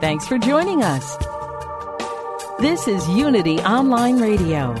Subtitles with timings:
[0.00, 1.16] Thanks for joining us.
[2.60, 4.72] This is Unity Online Radio,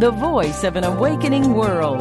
[0.00, 2.00] the voice of an awakening world.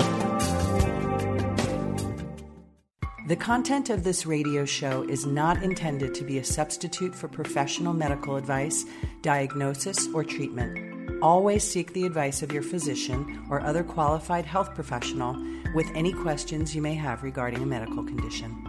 [3.27, 7.93] The content of this radio show is not intended to be a substitute for professional
[7.93, 8.85] medical advice,
[9.21, 11.21] diagnosis, or treatment.
[11.21, 15.37] Always seek the advice of your physician or other qualified health professional
[15.75, 18.68] with any questions you may have regarding a medical condition.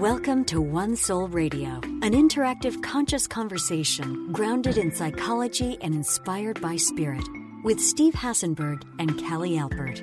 [0.00, 6.76] Welcome to One Soul Radio, an interactive conscious conversation grounded in psychology and inspired by
[6.76, 7.22] spirit,
[7.64, 10.00] with Steve Hassenberg and Callie Alpert.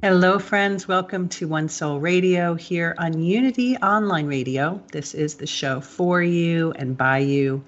[0.00, 0.88] Hello, friends.
[0.88, 4.82] Welcome to One Soul Radio here on Unity Online Radio.
[4.90, 7.62] This is the show for you and by you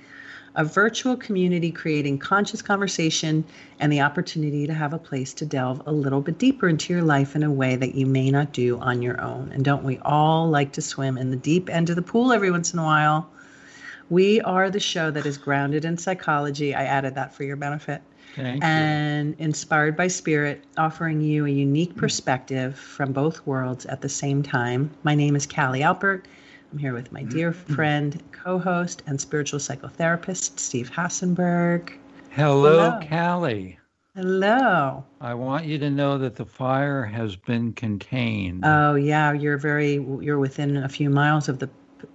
[0.55, 3.45] a virtual community creating conscious conversation
[3.80, 7.02] and the opportunity to have a place to delve a little bit deeper into your
[7.02, 9.51] life in a way that you may not do on your own.
[9.52, 12.51] And don't we all like to swim in the deep end of the pool every
[12.51, 13.30] once in a while?
[14.10, 16.74] We are the show that is grounded in psychology.
[16.74, 18.02] I added that for your benefit.
[18.37, 19.45] Thank and you.
[19.45, 21.98] inspired by spirit, offering you a unique mm.
[21.98, 24.91] perspective from both worlds at the same time.
[25.02, 26.24] My name is Callie Alpert
[26.73, 27.74] I'm here with my dear mm-hmm.
[27.74, 31.92] friend, co host, and spiritual psychotherapist, Steve Hassenberg.
[32.30, 33.79] Hello, Hello, Callie.
[34.16, 35.04] Hello.
[35.20, 38.64] I want you to know that the fire has been contained.
[38.64, 39.32] Oh, yeah.
[39.32, 41.68] You're very, you're within a few miles of the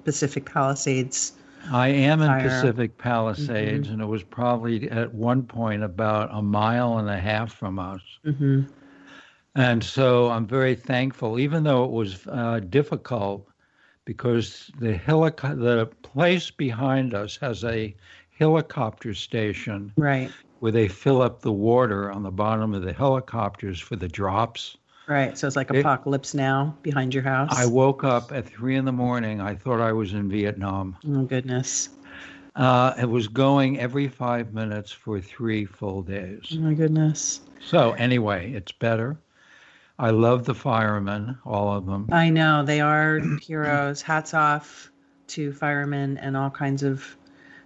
[0.06, 1.34] Pacific Palisades.
[1.72, 2.40] I am fire.
[2.40, 3.94] in Pacific Palisades, mm-hmm.
[3.94, 8.02] and it was probably at one point about a mile and a half from us.
[8.26, 8.62] Mm-hmm.
[9.54, 13.48] And so I'm very thankful, even though it was uh, difficult
[14.08, 17.94] because the helico- the place behind us has a
[18.40, 19.92] helicopter station.
[19.98, 20.32] Right.
[20.60, 24.78] Where they fill up the water on the bottom of the helicopters for the drops.
[25.08, 25.38] Right.
[25.38, 27.50] So it's like apocalypse now behind your house.
[27.52, 29.42] I woke up at three in the morning.
[29.42, 30.96] I thought I was in Vietnam.
[31.06, 31.90] Oh goodness.
[32.56, 36.48] Uh, it was going every five minutes for three full days.
[36.54, 37.42] Oh my goodness.
[37.60, 39.18] So anyway, it's better.
[40.00, 42.08] I love the firemen, all of them.
[42.12, 44.02] I know they are heroes.
[44.02, 44.92] Hats off
[45.28, 47.18] to firemen and all kinds of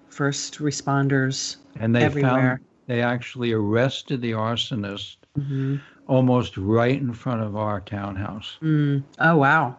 [0.07, 1.57] first responders.
[1.79, 2.31] And they everywhere.
[2.31, 5.77] found they actually arrested the arsonist mm-hmm.
[6.07, 8.57] almost right in front of our townhouse.
[8.61, 9.03] Mm.
[9.19, 9.77] Oh wow.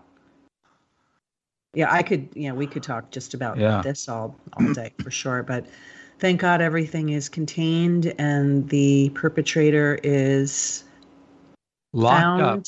[1.75, 2.29] Yeah, I could.
[2.35, 3.81] Yeah, we could talk just about yeah.
[3.83, 5.43] this all all day for sure.
[5.43, 5.67] But
[6.19, 10.85] thank God everything is contained and the perpetrator is
[11.93, 12.65] Locked found up.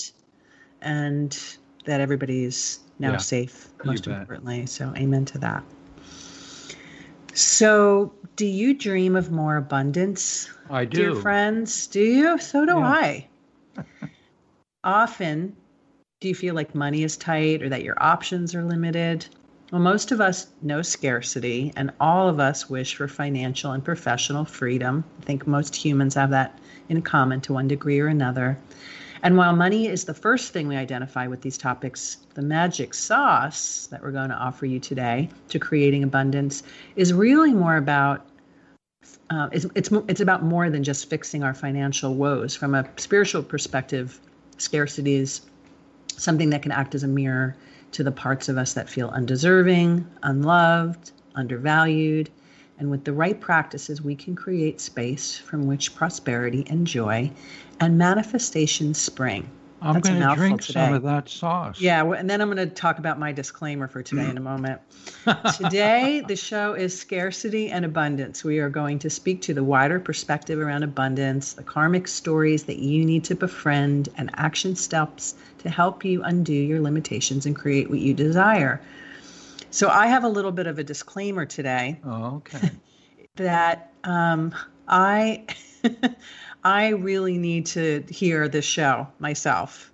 [0.83, 4.67] and that everybody is now yeah, safe, most importantly.
[4.67, 5.63] So, amen to that.
[7.35, 10.49] So, do you dream of more abundance?
[10.71, 10.99] I do.
[10.99, 12.39] Dear friends, do you?
[12.39, 12.79] So do.
[12.79, 13.27] I.
[14.85, 15.57] Often,
[16.21, 19.27] do you feel like money is tight or that your options are limited?
[19.73, 24.45] Well, most of us know scarcity, and all of us wish for financial and professional
[24.45, 25.03] freedom.
[25.21, 26.59] I think most humans have that
[26.89, 28.59] in common to one degree or another.
[29.25, 33.89] And while money is the first thing we identify with these topics, the magic sauce
[33.91, 36.63] that we're going to offer you today to creating abundance
[36.95, 38.27] is really more about
[39.31, 42.55] uh, it's, it's, it's about more than just fixing our financial woes.
[42.55, 44.21] From a spiritual perspective,
[44.59, 45.41] scarcity is
[46.09, 47.57] something that can act as a mirror
[47.93, 52.29] to the parts of us that feel undeserving, unloved, undervalued.
[52.79, 57.31] And with the right practices, we can create space from which prosperity and joy
[57.81, 59.49] and manifestation spring.
[59.85, 60.87] I'm going to drink today.
[60.87, 61.79] some of that sauce.
[61.79, 64.81] Yeah, and then I'm going to talk about my disclaimer for today in a moment.
[65.59, 68.43] today, the show is scarcity and abundance.
[68.43, 72.79] We are going to speak to the wider perspective around abundance, the karmic stories that
[72.79, 77.91] you need to befriend, and action steps to help you undo your limitations and create
[77.91, 78.81] what you desire.
[79.75, 82.01] So, I have a little bit of a disclaimer today.
[82.05, 82.71] Oh, okay.
[83.37, 84.55] that um,
[84.89, 85.47] I.
[86.65, 89.93] I really need to hear this show myself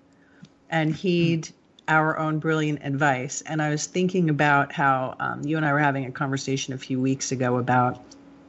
[0.70, 1.48] and heed
[1.88, 3.40] our own brilliant advice.
[3.42, 6.78] And I was thinking about how um, you and I were having a conversation a
[6.78, 8.00] few weeks ago about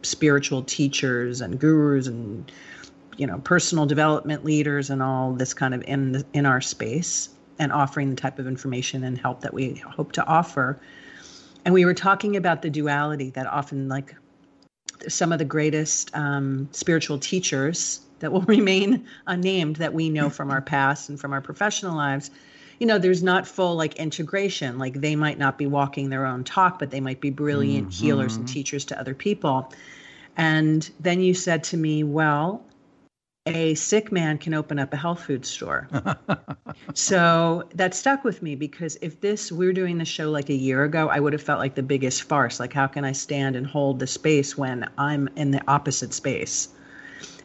[0.03, 2.51] spiritual teachers and gurus and
[3.17, 7.29] you know personal development leaders and all this kind of in the, in our space
[7.57, 10.79] and offering the type of information and help that we hope to offer.
[11.65, 14.15] And we were talking about the duality that often like
[15.07, 20.51] some of the greatest um, spiritual teachers that will remain unnamed that we know from
[20.51, 22.31] our past and from our professional lives
[22.79, 26.43] you know there's not full like integration like they might not be walking their own
[26.43, 28.05] talk but they might be brilliant mm-hmm.
[28.05, 29.71] healers and teachers to other people
[30.35, 32.65] and then you said to me well
[33.45, 35.87] a sick man can open up a health food store.
[36.93, 40.55] so that stuck with me because if this we were doing the show like a
[40.55, 42.59] year ago, I would have felt like the biggest farce.
[42.59, 46.69] Like how can I stand and hold the space when I'm in the opposite space?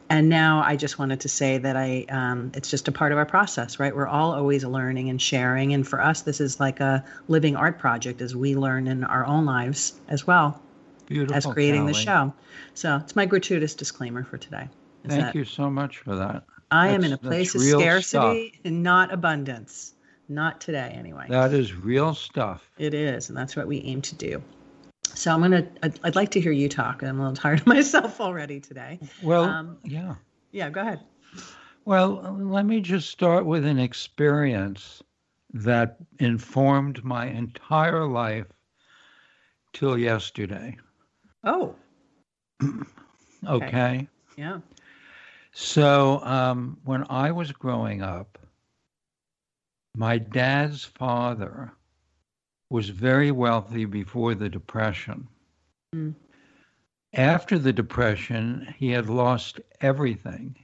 [0.08, 3.19] And now I just wanted to say that I um, it's just a part of
[3.19, 3.96] our process, right?
[3.96, 7.78] We're all always learning and sharing, and for us, this is like a living art
[7.78, 10.62] project as we learn in our own lives as well
[11.06, 11.92] Beautiful, as creating Callie.
[11.94, 12.34] the show.
[12.75, 14.69] So it's my gratuitous disclaimer for today.
[15.08, 16.44] Thank that you so much for that.
[16.70, 18.61] I am in a place of scarcity stuff.
[18.64, 19.94] and not abundance.
[20.29, 21.26] Not today, anyway.
[21.29, 22.69] That is real stuff.
[22.79, 24.43] It is, and that's what we aim to do.
[25.14, 25.67] So I'm gonna.
[25.82, 27.03] I'd, I'd like to hear you talk.
[27.03, 28.99] I'm a little tired of myself already today.
[29.23, 30.17] Well, Um, yeah.
[30.50, 31.00] Yeah, go ahead.
[31.85, 35.02] Well, let me just start with an experience
[35.52, 38.47] that informed my entire life
[39.73, 40.76] till yesterday.
[41.44, 41.76] Oh,
[43.47, 44.09] Okay.
[44.37, 44.59] yeah.
[45.58, 48.38] So, um, when I was growing up,
[49.97, 51.73] my dad's father
[52.69, 55.29] was very wealthy before the Depression.
[55.94, 56.14] Mm.
[57.14, 60.56] After the Depression, he had lost everything.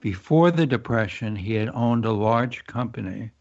[0.00, 3.32] Before the Depression, he had owned a large company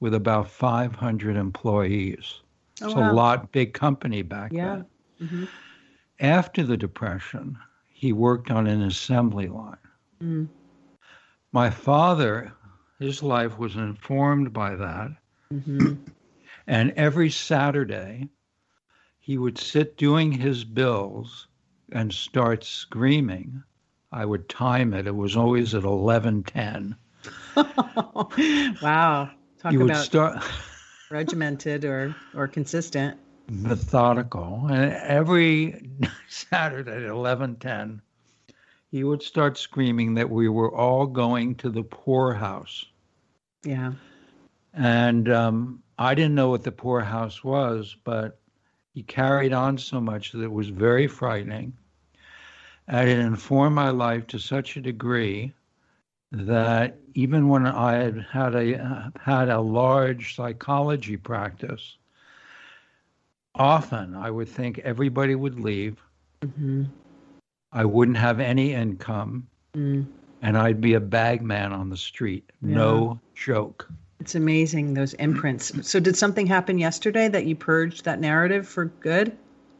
[0.00, 2.42] with about 500 employees.
[2.82, 3.12] Oh, it's wow.
[3.12, 4.82] a lot, big company back Yeah.
[5.20, 5.28] then.
[5.28, 5.44] hmm
[6.20, 7.58] After the Depression,
[7.96, 9.78] he worked on an assembly line.
[10.22, 10.48] Mm.
[11.50, 12.52] My father,
[12.98, 15.16] his life was informed by that.
[15.50, 15.94] hmm
[16.66, 18.28] And every Saturday,
[19.18, 21.48] he would sit doing his bills
[21.90, 23.62] and start screaming.
[24.12, 25.06] I would time it.
[25.06, 26.96] It was always at 11:10.
[28.82, 29.30] wow.
[29.58, 30.44] Talk He would about start
[31.08, 33.18] regimented or or consistent.
[33.48, 34.66] Methodical.
[34.70, 35.90] And every
[36.28, 38.00] Saturday at 11:10,
[38.90, 42.84] he would start screaming that we were all going to the poorhouse.
[43.64, 43.92] Yeah.
[44.74, 48.38] And um, I didn't know what the poorhouse was, but
[48.94, 51.72] he carried on so much that it was very frightening.
[52.88, 55.52] And it informed my life to such a degree
[56.30, 61.96] that even when I had had a had a large psychology practice,
[63.58, 66.02] often I would think everybody would leave.
[66.42, 66.84] hmm
[67.72, 70.06] I wouldn't have any income, Mm.
[70.40, 72.50] and I'd be a bagman on the street.
[72.62, 73.90] No joke.
[74.20, 75.72] It's amazing those imprints.
[75.86, 79.36] So, did something happen yesterday that you purged that narrative for good?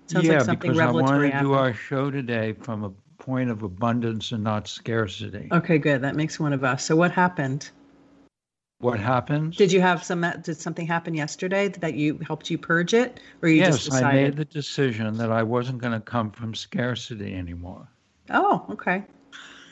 [0.08, 2.90] Sounds yeah, like something because I revelatory want to do our show today from a
[3.18, 5.48] point of abundance and not scarcity.
[5.50, 6.02] Okay, good.
[6.02, 6.84] That makes one of us.
[6.84, 7.70] So, what happened?
[8.78, 9.56] What happens?
[9.56, 10.20] Did you have some?
[10.42, 14.12] Did something happen yesterday that you helped you purge it, or you yes, just I
[14.12, 17.88] made the decision that I wasn't going to come from scarcity anymore.
[18.30, 19.02] Oh, okay.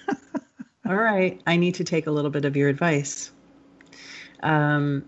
[0.86, 1.40] All right.
[1.46, 3.32] I need to take a little bit of your advice.
[4.42, 5.04] Um,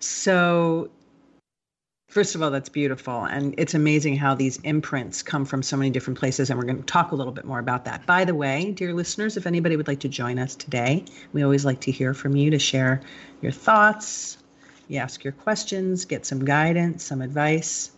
[0.00, 0.90] so,
[2.08, 3.24] first of all, that's beautiful.
[3.24, 6.50] And it's amazing how these imprints come from so many different places.
[6.50, 8.06] And we're going to talk a little bit more about that.
[8.06, 11.64] By the way, dear listeners, if anybody would like to join us today, we always
[11.64, 13.02] like to hear from you to share
[13.40, 14.38] your thoughts,
[14.88, 17.90] you ask your questions, get some guidance, some advice.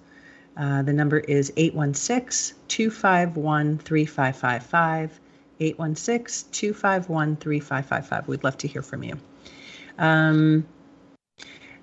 [0.56, 5.20] Uh, the number is 816 251 3555.
[5.60, 8.28] 816 251 3555.
[8.28, 9.18] We'd love to hear from you.
[9.98, 10.66] Um,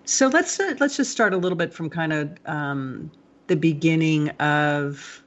[0.08, 3.12] so let's uh, let's just start a little bit from kind of um,
[3.48, 5.22] the beginning of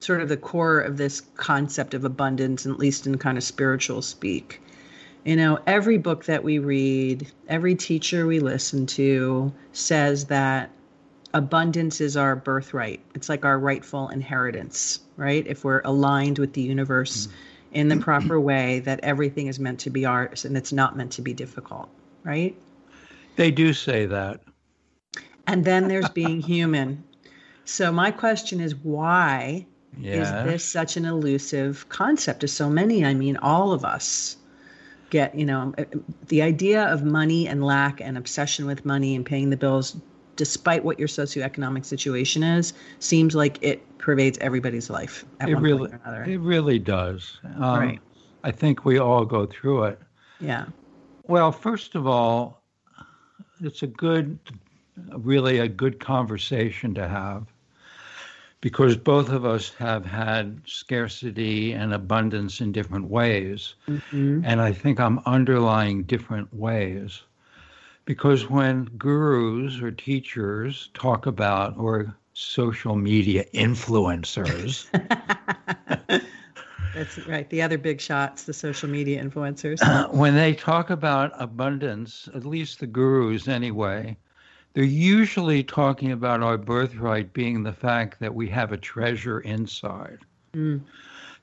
[0.00, 4.02] sort of the core of this concept of abundance, at least in kind of spiritual
[4.02, 4.62] speak.
[5.24, 10.70] You know, every book that we read, every teacher we listen to says that
[11.34, 13.00] abundance is our birthright.
[13.14, 15.44] It's like our rightful inheritance, right?
[15.46, 17.28] If we're aligned with the universe
[17.72, 21.12] in the proper way, that everything is meant to be ours and it's not meant
[21.12, 21.88] to be difficult,
[22.22, 22.56] right?
[23.40, 24.42] They do say that.
[25.46, 27.02] And then there's being human.
[27.64, 29.66] So my question is why
[29.98, 30.28] Yes.
[30.28, 33.02] is this such an elusive concept to so many?
[33.02, 34.36] I mean, all of us
[35.08, 35.74] get, you know,
[36.28, 39.96] the idea of money and lack and obsession with money and paying the bills,
[40.36, 45.94] despite what your socioeconomic situation is, seems like it pervades everybody's life it really, point
[45.94, 46.30] or another.
[46.30, 47.38] it really does.
[47.56, 48.00] Um, Right.
[48.44, 50.00] I think we all go through it.
[50.40, 50.66] yeah.
[51.26, 52.59] Well, first of all,
[53.60, 54.38] it's a good,
[55.16, 57.46] really a good conversation to have
[58.60, 63.74] because both of us have had scarcity and abundance in different ways.
[63.88, 64.42] Mhm.
[64.44, 67.22] And I think I'm underlying different ways.
[68.04, 74.86] Because when gurus or teachers talk about, or social media influencers,
[77.00, 77.48] That's right.
[77.48, 79.80] The other big shots, the social media influencers.
[80.12, 84.18] when they talk about abundance, at least the gurus anyway,
[84.74, 90.18] they're usually talking about our birthright being the fact that we have a treasure inside.
[90.52, 90.82] Mm.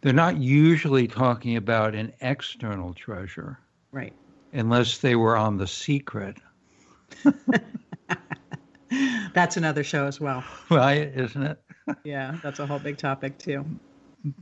[0.02, 3.58] They're not usually talking about an external treasure.
[3.92, 4.14] Right.
[4.54, 6.38] Unless they were on The Secret.
[9.34, 10.44] that's another show as well.
[10.70, 11.60] Right, isn't it?
[12.04, 13.66] yeah, that's a whole big topic too.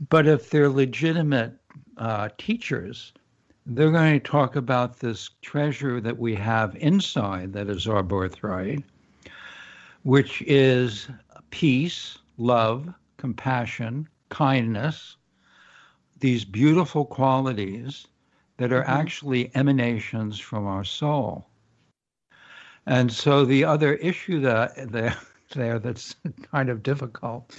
[0.08, 1.52] But if they're legitimate
[1.96, 3.12] uh, teachers,
[3.66, 8.82] they're going to talk about this treasure that we have inside that is our birthright,
[10.04, 11.08] which is
[11.50, 15.16] peace, love, compassion, kindness,
[16.20, 18.06] these beautiful qualities
[18.56, 18.90] that are mm-hmm.
[18.90, 21.46] actually emanations from our soul.
[22.86, 25.16] And so the other issue that there,
[25.54, 26.14] there that's
[26.50, 27.54] kind of difficult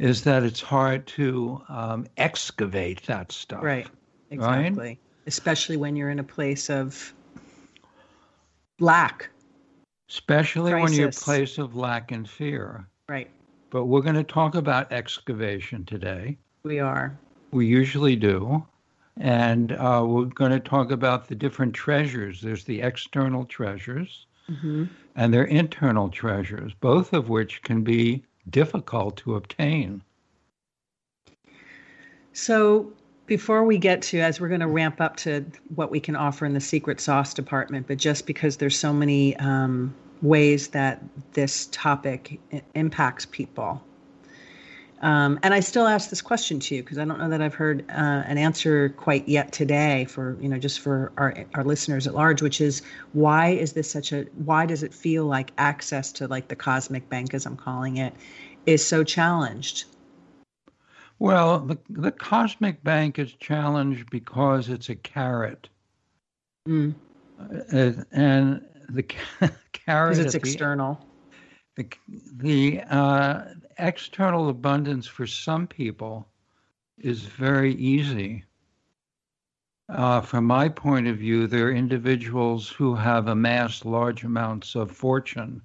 [0.00, 3.62] is that it's hard to um, excavate that stuff.
[3.62, 3.86] Right.
[4.30, 4.86] Exactly.
[4.86, 4.98] Right?
[5.26, 7.12] Especially when you're in a place of
[8.80, 9.28] lack.
[10.08, 10.90] Especially Crisis.
[10.90, 12.88] when you're in a place of lack and fear.
[13.10, 13.30] Right.
[13.68, 16.38] But we're going to talk about excavation today.
[16.62, 17.16] We are.
[17.52, 18.66] We usually do.
[19.18, 22.40] And uh, we're going to talk about the different treasures.
[22.40, 24.84] There's the external treasures, mm-hmm.
[25.14, 30.02] and their internal treasures, both of which can be difficult to obtain.
[32.32, 32.92] So,
[33.26, 35.44] before we get to, as we're going to ramp up to
[35.74, 39.36] what we can offer in the secret sauce department, but just because there's so many
[39.36, 41.00] um, ways that
[41.32, 42.40] this topic
[42.74, 43.82] impacts people,
[45.02, 47.54] um, and I still ask this question to you because I don't know that I've
[47.54, 47.92] heard uh,
[48.26, 52.42] an answer quite yet today for you know just for our our listeners at large,
[52.42, 56.48] which is why is this such a why does it feel like access to like
[56.48, 58.14] the cosmic bank as I'm calling it
[58.66, 59.84] is so challenged?
[61.18, 65.70] Well, the the cosmic bank is challenged because it's a carrot,
[66.68, 66.94] mm.
[67.40, 71.06] uh, and the carrot because it's external.
[71.76, 71.88] The,
[72.36, 73.44] the uh,
[73.78, 76.28] external abundance for some people
[76.98, 78.44] is very easy.
[79.88, 84.90] Uh, from my point of view, there are individuals who have amassed large amounts of
[84.90, 85.62] fortune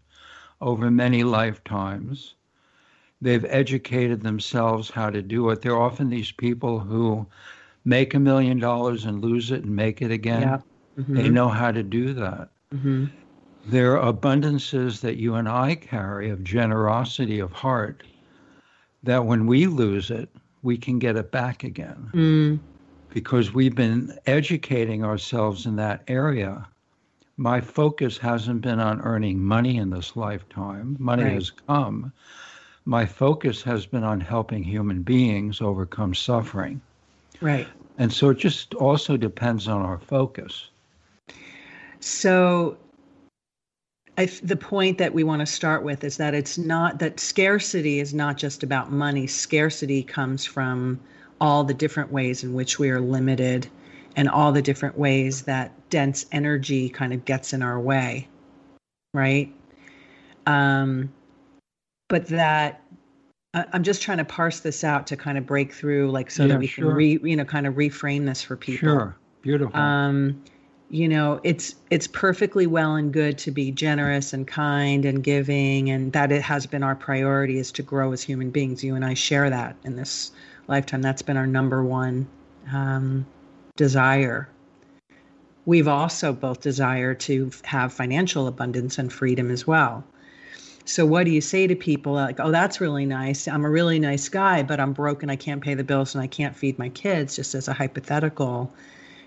[0.62, 2.36] over many lifetimes.
[3.22, 5.62] They've educated themselves how to do it.
[5.62, 7.28] They're often these people who
[7.84, 10.42] make a million dollars and lose it and make it again.
[10.42, 10.60] Yeah.
[10.98, 11.16] Mm-hmm.
[11.16, 12.50] They know how to do that.
[12.74, 13.06] Mm-hmm.
[13.68, 18.04] There are abundances that you and I carry of generosity of heart
[19.04, 20.30] that when we lose it,
[20.62, 22.10] we can get it back again.
[22.14, 22.60] Mm.
[23.10, 26.68] Because we've been educating ourselves in that area.
[27.38, 31.34] My focus hasn't been on earning money in this lifetime, money right.
[31.34, 32.12] has come.
[32.86, 36.82] My focus has been on helping human beings overcome suffering.
[37.42, 37.68] Right.
[37.98, 40.70] And so it just also depends on our focus.
[42.00, 42.78] So
[44.18, 48.00] I, the point that we want to start with is that it's not that scarcity
[48.00, 49.28] is not just about money.
[49.28, 51.00] Scarcity comes from
[51.42, 53.68] all the different ways in which we are limited
[54.16, 58.28] and all the different ways that dense energy kind of gets in our way.
[59.14, 59.54] Right.
[60.46, 61.12] Um,
[62.08, 62.82] but that
[63.54, 66.50] I'm just trying to parse this out to kind of break through, like, so yeah,
[66.50, 66.88] that we sure.
[66.88, 68.90] can re, you know, kind of reframe this for people.
[68.90, 69.16] Sure.
[69.42, 69.80] Beautiful.
[69.80, 70.44] Um,
[70.90, 75.90] you know it's it's perfectly well and good to be generous and kind and giving
[75.90, 78.84] and that it has been our priority is to grow as human beings.
[78.84, 80.32] You and i share that in this
[80.68, 81.02] lifetime.
[81.02, 82.28] That's been our number one
[82.72, 83.26] um,
[83.76, 84.48] desire.
[85.66, 90.04] We've also both desire to have financial abundance and freedom as well.
[90.86, 93.48] So what do you say to people like oh that's really nice.
[93.48, 96.28] I'm a really nice guy but i'm broken i can't pay the bills and i
[96.28, 98.72] can't feed my kids just as a hypothetical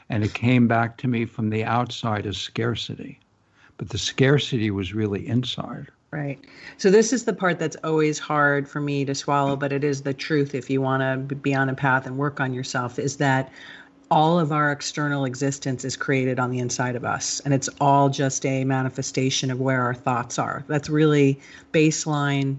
[0.09, 3.19] And it came back to me from the outside as scarcity.
[3.77, 5.89] But the scarcity was really inside.
[6.11, 6.39] Right.
[6.79, 10.03] So this is the part that's always hard for me to swallow, but it is
[10.03, 13.17] the truth if you want to be on a path and work on yourself is
[13.17, 13.51] that
[14.13, 18.09] all of our external existence is created on the inside of us and it's all
[18.09, 20.63] just a manifestation of where our thoughts are.
[20.69, 21.41] That's really
[21.73, 22.59] baseline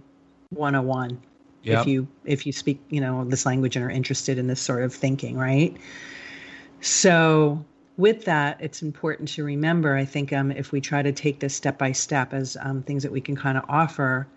[0.49, 1.17] 101.
[1.63, 1.79] Yep.
[1.79, 4.83] If you if you speak, you know, this language and are interested in this sort
[4.83, 5.75] of thinking, right?
[6.81, 7.63] So
[7.97, 9.95] with that, it's important to remember.
[9.95, 13.03] I think um, if we try to take this step by step as um, things
[13.03, 14.27] that we can kind of offer,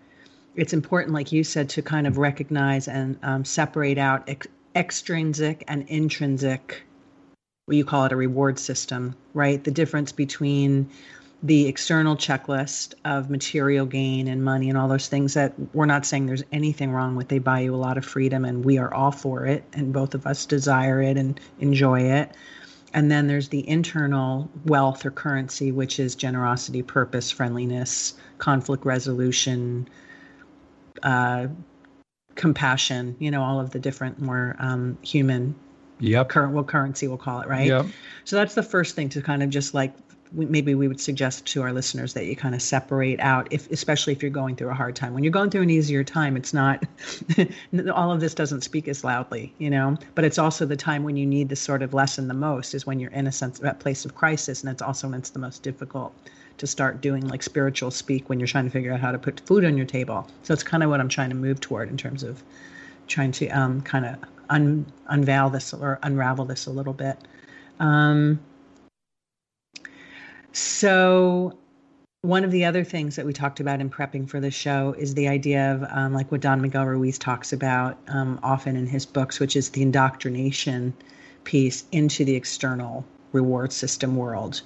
[0.55, 5.63] it's important, like you said, to kind of recognize and um, separate out ex- extrinsic
[5.67, 6.83] and intrinsic,
[7.65, 9.63] what you call it a reward system, right?
[9.63, 10.89] The difference between
[11.41, 16.05] the external checklist of material gain and money and all those things that we're not
[16.05, 17.29] saying there's anything wrong with.
[17.29, 20.15] They buy you a lot of freedom and we are all for it and both
[20.15, 22.35] of us desire it and enjoy it
[22.93, 29.87] and then there's the internal wealth or currency, which is generosity, purpose, friendliness, conflict resolution,
[31.03, 31.47] uh,
[32.35, 35.55] compassion, you know, all of the different more um, human
[35.99, 36.29] yep.
[36.29, 37.67] current well currency we'll call it, right?
[37.67, 37.85] Yep.
[38.23, 39.93] So that's the first thing to kind of just like
[40.31, 44.13] maybe we would suggest to our listeners that you kind of separate out if especially
[44.13, 45.13] if you're going through a hard time.
[45.13, 46.83] When you're going through an easier time it's not
[47.93, 49.97] all of this doesn't speak as loudly you know?
[50.15, 52.85] But it's also the time when you need this sort of lesson the most is
[52.85, 55.39] when you're in a sense that place of crisis and it's also when it's the
[55.39, 56.13] most difficult
[56.59, 59.39] to start doing like spiritual speak when you're trying to figure out how to put
[59.41, 60.27] food on your table.
[60.43, 62.43] So it's kind of what i'm trying to move toward in terms of
[63.07, 64.17] trying to um, kind of
[64.49, 67.17] un- unveil this or unravel this a little bit.
[67.79, 68.39] Um,
[70.51, 71.57] so,
[72.21, 75.13] one of the other things that we talked about in prepping for the show is
[75.13, 79.05] the idea of um, like what Don Miguel Ruiz talks about um, often in his
[79.05, 80.93] books, which is the indoctrination
[81.45, 84.61] piece into the external reward system world,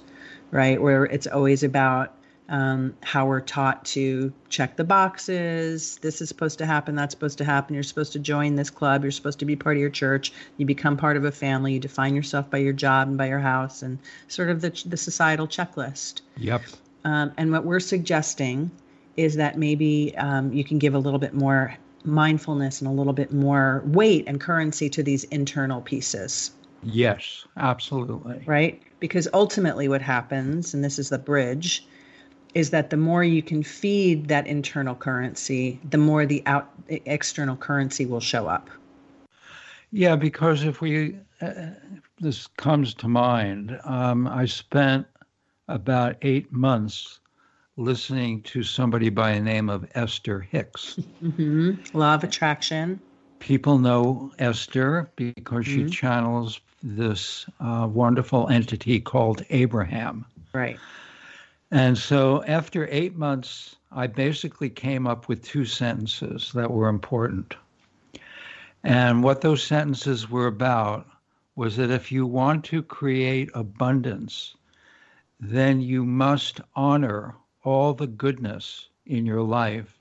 [0.50, 0.82] right?
[0.82, 2.12] Where it's always about
[2.48, 5.96] um, how we're taught to check the boxes.
[6.02, 6.94] This is supposed to happen.
[6.94, 7.74] That's supposed to happen.
[7.74, 9.02] You're supposed to join this club.
[9.02, 10.32] You're supposed to be part of your church.
[10.58, 11.72] You become part of a family.
[11.72, 14.96] You define yourself by your job and by your house, and sort of the the
[14.96, 16.20] societal checklist.
[16.36, 16.62] Yep.
[17.04, 18.70] Um, and what we're suggesting
[19.16, 23.12] is that maybe um, you can give a little bit more mindfulness and a little
[23.12, 26.50] bit more weight and currency to these internal pieces.
[26.82, 28.42] Yes, absolutely.
[28.44, 28.82] Right?
[29.00, 31.86] Because ultimately, what happens, and this is the bridge,
[32.54, 37.56] is that the more you can feed that internal currency, the more the out external
[37.56, 38.70] currency will show up.
[39.90, 41.70] Yeah, because if we, uh,
[42.20, 45.06] this comes to mind, um, I spent
[45.68, 47.20] about eight months
[47.76, 50.98] listening to somebody by the name of Esther Hicks.
[51.22, 51.96] Mm-hmm.
[51.96, 53.00] Law of attraction.
[53.40, 55.86] People know Esther because mm-hmm.
[55.86, 60.24] she channels this uh, wonderful entity called Abraham.
[60.52, 60.78] Right.
[61.74, 67.56] And so after eight months, I basically came up with two sentences that were important.
[68.84, 71.04] And what those sentences were about
[71.56, 74.54] was that if you want to create abundance,
[75.40, 77.34] then you must honor
[77.64, 79.98] all the goodness in your life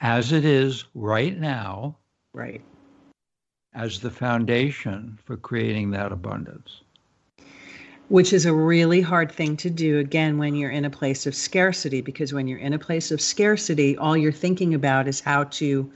[0.00, 1.96] as it is right now.
[2.32, 2.60] Right.
[3.72, 6.82] As the foundation for creating that abundance
[8.08, 11.34] which is a really hard thing to do again when you're in a place of
[11.34, 15.44] scarcity because when you're in a place of scarcity all you're thinking about is how
[15.44, 15.90] to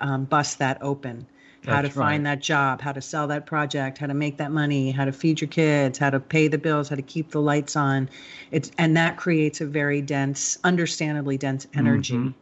[0.00, 1.26] um, bust that open.
[1.64, 4.92] How to find that job how to sell that project how to make that money
[4.92, 7.74] how to feed your kids how to pay the bills how to keep the lights
[7.74, 8.08] on.
[8.52, 12.14] It's and that creates a very dense understandably dense energy.
[12.14, 12.38] Mm-hmm.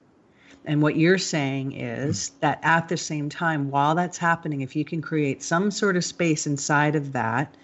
[0.66, 4.84] And what you're saying is that at the same time, while that's happening, if you
[4.84, 7.54] can create some sort of space inside of that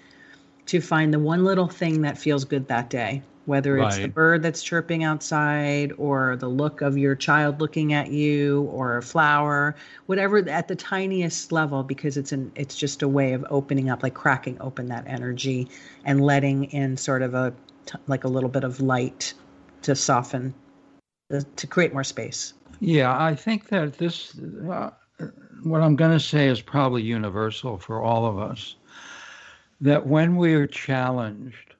[0.70, 4.02] to find the one little thing that feels good that day, whether it's right.
[4.02, 8.96] the bird that's chirping outside or the look of your child looking at you or
[8.96, 9.74] a flower,
[10.06, 14.04] whatever at the tiniest level, because it's an it's just a way of opening up,
[14.04, 15.68] like cracking open that energy
[16.04, 17.52] and letting in sort of a
[18.06, 19.34] like a little bit of light
[19.82, 20.54] to soften,
[21.56, 22.54] to create more space.
[22.78, 24.38] Yeah, I think that this,
[24.70, 24.90] uh,
[25.64, 28.76] what I'm going to say is probably universal for all of us
[29.80, 31.74] that when we are challenged,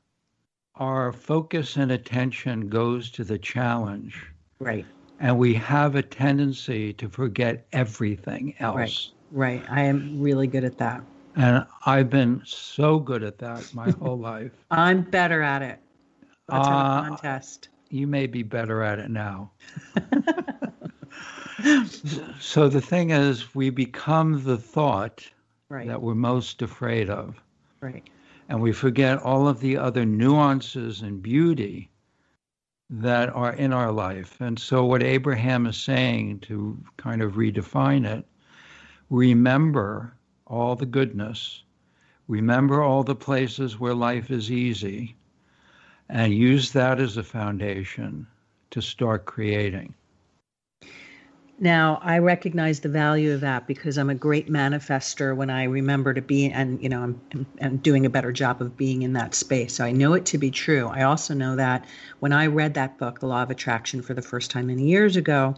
[0.76, 4.24] our focus and attention goes to the challenge.
[4.58, 4.86] Right.
[5.18, 8.76] And we have a tendency to forget everything else.
[8.76, 9.10] Right.
[9.32, 9.62] Right.
[9.70, 11.02] I am really good at that.
[11.36, 14.52] And I've been so good at that my whole life.
[14.70, 15.78] I'm better at it.
[16.48, 17.68] Let's uh, a contest.
[17.90, 19.50] You may be better at it now.
[22.40, 25.28] so the thing is, we become the thought
[25.68, 25.86] right.
[25.86, 27.40] that we're most afraid of.
[27.80, 28.08] Right.
[28.48, 31.90] And we forget all of the other nuances and beauty
[32.90, 34.40] that are in our life.
[34.40, 38.26] And so, what Abraham is saying to kind of redefine it
[39.10, 40.14] remember
[40.46, 41.64] all the goodness,
[42.28, 45.16] remember all the places where life is easy,
[46.08, 48.26] and use that as a foundation
[48.70, 49.94] to start creating.
[51.62, 56.14] Now, I recognize the value of that because I'm a great manifester when I remember
[56.14, 59.34] to be, and you know, I'm, I'm, doing a better job of being in that
[59.34, 59.74] space.
[59.74, 60.88] So I know it to be true.
[60.88, 61.84] I also know that
[62.20, 65.16] when I read that book, The Law of Attraction, for the first time many years
[65.16, 65.54] ago,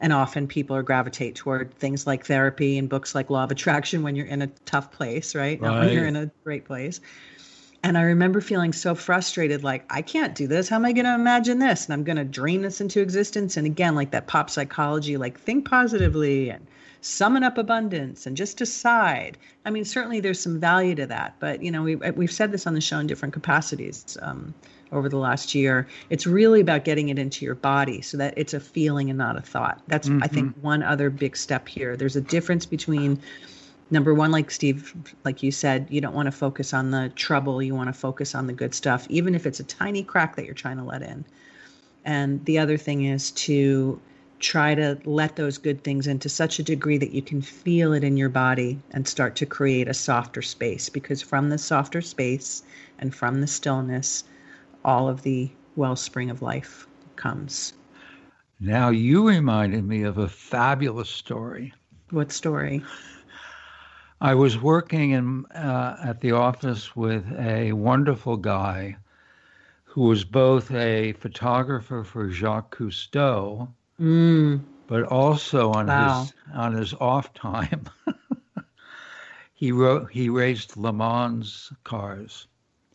[0.00, 4.02] and often people are gravitate toward things like therapy and books like Law of Attraction
[4.02, 5.60] when you're in a tough place, right?
[5.60, 5.70] right.
[5.70, 7.02] Not when you're in a great place.
[7.82, 10.68] And I remember feeling so frustrated, like, I can't do this.
[10.68, 11.86] How am I going to imagine this?
[11.86, 13.56] And I'm going to dream this into existence.
[13.56, 16.66] And again, like that pop psychology, like think positively and
[17.00, 19.38] summon up abundance and just decide.
[19.64, 21.36] I mean, certainly there's some value to that.
[21.40, 24.52] But, you know, we, we've said this on the show in different capacities um,
[24.92, 25.88] over the last year.
[26.10, 29.38] It's really about getting it into your body so that it's a feeling and not
[29.38, 29.80] a thought.
[29.88, 30.22] That's, mm-hmm.
[30.22, 30.60] I think, mm-hmm.
[30.60, 31.96] one other big step here.
[31.96, 33.18] There's a difference between
[33.90, 37.62] number one like steve like you said you don't want to focus on the trouble
[37.62, 40.44] you want to focus on the good stuff even if it's a tiny crack that
[40.44, 41.24] you're trying to let in.
[42.04, 44.00] And the other thing is to
[44.38, 48.02] try to let those good things into such a degree that you can feel it
[48.02, 52.62] in your body and start to create a softer space because from the softer space
[52.98, 54.24] and from the stillness
[54.82, 57.74] all of the wellspring of life comes.
[58.60, 61.74] Now you reminded me of a fabulous story.
[62.10, 62.82] What story
[64.22, 68.96] I was working in, uh, at the office with a wonderful guy
[69.84, 74.60] who was both a photographer for Jacques Cousteau, mm.
[74.86, 76.20] but also on wow.
[76.20, 77.88] his on his off time,
[79.54, 82.46] he wrote he raced Le Mans cars.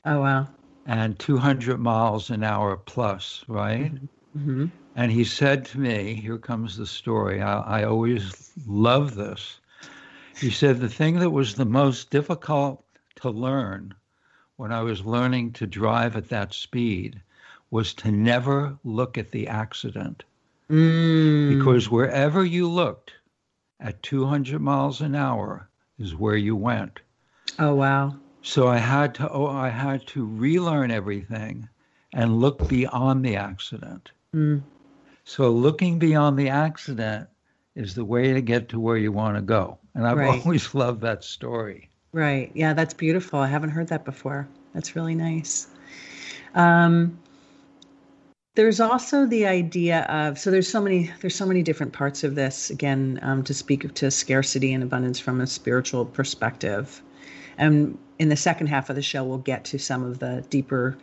[0.06, 0.48] Oh wow!
[0.86, 3.94] And 200 miles an hour plus, right?
[3.94, 4.52] Mm-hmm.
[4.52, 4.66] Mm-hmm.
[4.96, 7.42] And he said to me, "Here comes the story.
[7.42, 9.60] I, I always love this."
[10.38, 12.84] He said the thing that was the most difficult
[13.22, 13.94] to learn
[14.58, 17.22] when I was learning to drive at that speed
[17.72, 20.24] was to never look at the accident.
[20.70, 21.58] Mm.
[21.58, 23.14] Because wherever you looked
[23.80, 25.70] at 200 miles an hour
[26.00, 27.00] is where you went.
[27.60, 28.16] Oh wow.
[28.42, 31.70] So I had to oh, I had to relearn everything
[32.14, 34.12] and look beyond the accident.
[34.34, 34.64] Mm.
[35.24, 37.30] So looking beyond the accident
[37.76, 39.78] is the way to get to where you want to go.
[39.94, 40.40] And I've right.
[40.46, 41.90] always loved that story.
[42.12, 42.52] Right.
[42.54, 43.40] Yeah, that's beautiful.
[43.40, 44.48] I haven't heard that before.
[44.74, 45.68] That's really nice.
[46.54, 47.20] Um,
[48.56, 52.36] there's also the idea of so there's so many there's so many different parts of
[52.36, 57.02] this again um, to speak to scarcity and abundance from a spiritual perspective
[57.58, 60.98] and in the second half of the show we'll get to some of the deeper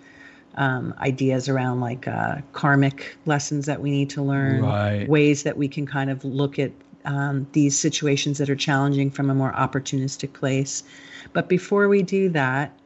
[0.56, 5.08] um, ideas around like uh, karmic lessons that we need to learn right.
[5.08, 6.72] ways that we can kind of look at
[7.04, 10.84] um, these situations that are challenging from a more opportunistic place.
[11.32, 12.76] But before we do that,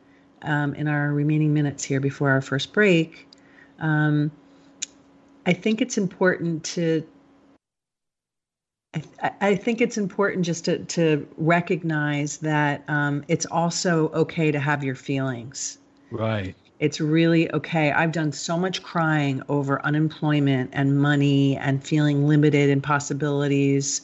[0.42, 3.26] um, in our remaining minutes here before our first break,
[3.80, 4.30] um,
[5.44, 7.06] I think it's important to.
[9.22, 14.58] I, I, think it's important just to, to recognize that um, it's also okay to
[14.58, 15.76] have your feelings.
[16.10, 16.56] Right.
[16.78, 17.90] It's really okay.
[17.90, 24.02] I've done so much crying over unemployment and money and feeling limited in possibilities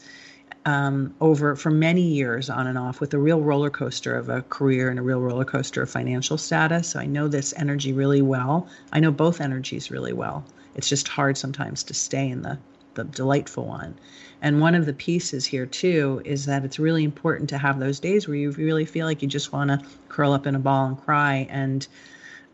[0.64, 4.42] um, over for many years on and off with a real roller coaster of a
[4.42, 6.88] career and a real roller coaster of financial status.
[6.88, 8.68] So I know this energy really well.
[8.92, 10.44] I know both energies really well.
[10.74, 12.58] It's just hard sometimes to stay in the
[12.94, 13.94] the delightful one.
[14.42, 18.00] And one of the pieces here too is that it's really important to have those
[18.00, 20.86] days where you really feel like you just want to curl up in a ball
[20.88, 21.86] and cry and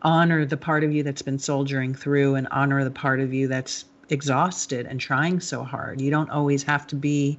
[0.01, 3.47] honor the part of you that's been soldiering through and honor the part of you
[3.47, 6.01] that's exhausted and trying so hard.
[6.01, 7.37] You don't always have to be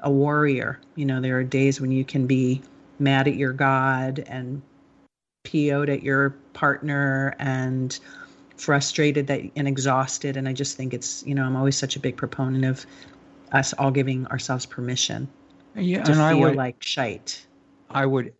[0.00, 0.80] a warrior.
[0.94, 2.62] You know, there are days when you can be
[2.98, 4.62] mad at your God and
[5.44, 7.98] PO'd at your partner and
[8.56, 10.36] frustrated that and exhausted.
[10.36, 12.86] And I just think it's, you know, I'm always such a big proponent of
[13.52, 15.28] us all giving ourselves permission
[15.74, 17.46] yeah, to and feel I would, like shite.
[17.90, 18.32] I would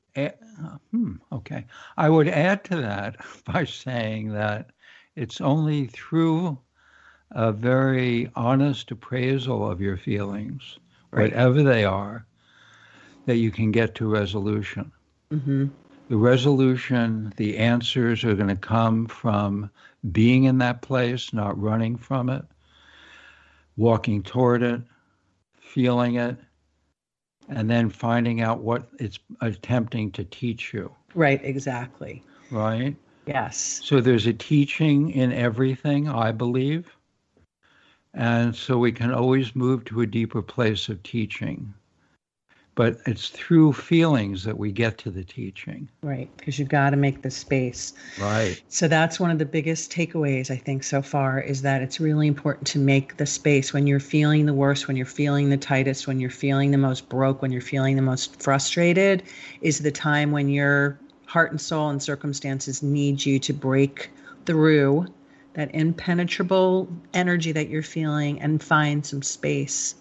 [0.59, 1.67] add, hmm, okay.
[1.97, 4.71] I would add to that by saying that
[5.15, 6.59] it's only through
[7.33, 10.79] a very honest appraisal of your feelings,
[11.11, 11.23] right.
[11.23, 12.27] whatever they are,
[13.27, 14.93] that you can get to resolution.
[15.33, 15.67] Mm-hmm.
[16.09, 19.71] The resolution, the answers are going to come from
[20.13, 22.45] being in that place, not running from it,
[23.77, 24.81] walking toward it,
[25.61, 26.39] feeling it,
[27.49, 30.93] and then finding out what it's attempting to teach you.
[31.15, 32.23] Right, exactly.
[32.51, 32.97] Right?
[33.27, 33.81] Yes.
[33.85, 36.97] So there's a teaching in everything, I believe.
[38.15, 41.75] And so we can always move to a deeper place of teaching
[42.77, 45.89] but it's through feelings that we get to the teaching.
[46.03, 47.95] Right, because you've got to make the space.
[48.21, 48.63] Right.
[48.69, 52.29] So that's one of the biggest takeaways I think so far is that it's really
[52.29, 56.07] important to make the space when you're feeling the worst, when you're feeling the tightest,
[56.07, 59.23] when you're feeling the most broke, when you're feeling the most frustrated,
[59.63, 64.11] is the time when your heart and soul and circumstances need you to break
[64.45, 65.07] through
[65.55, 69.95] that impenetrable energy that you're feeling and find some space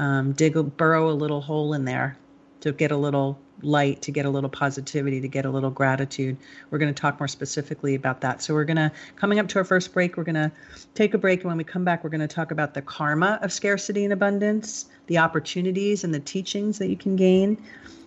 [0.00, 2.16] um, dig a burrow a little hole in there
[2.60, 6.38] to get a little light, to get a little positivity, to get a little gratitude.
[6.70, 8.42] We're going to talk more specifically about that.
[8.42, 10.16] So we're going to coming up to our first break.
[10.16, 10.50] We're going to
[10.94, 13.38] take a break, and when we come back, we're going to talk about the karma
[13.42, 17.62] of scarcity and abundance, the opportunities and the teachings that you can gain,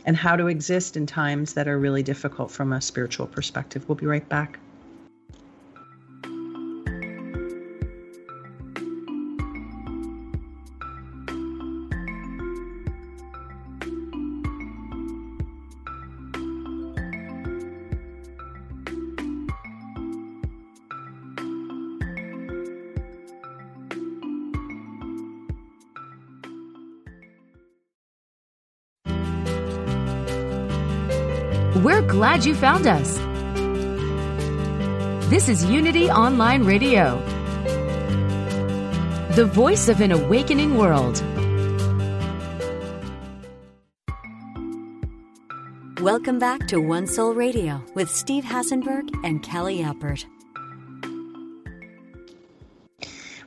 [0.06, 3.88] and how to exist in times that are really difficult from a spiritual perspective.
[3.88, 4.58] We'll be right back.
[32.23, 33.17] Glad you found us.
[35.29, 37.19] This is Unity Online Radio,
[39.31, 41.21] the voice of an awakening world.
[45.99, 50.23] Welcome back to One Soul Radio with Steve Hassenberg and Callie Alpert.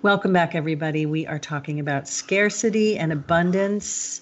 [0.03, 1.07] Welcome back, everybody.
[1.07, 4.21] We are talking about scarcity and abundance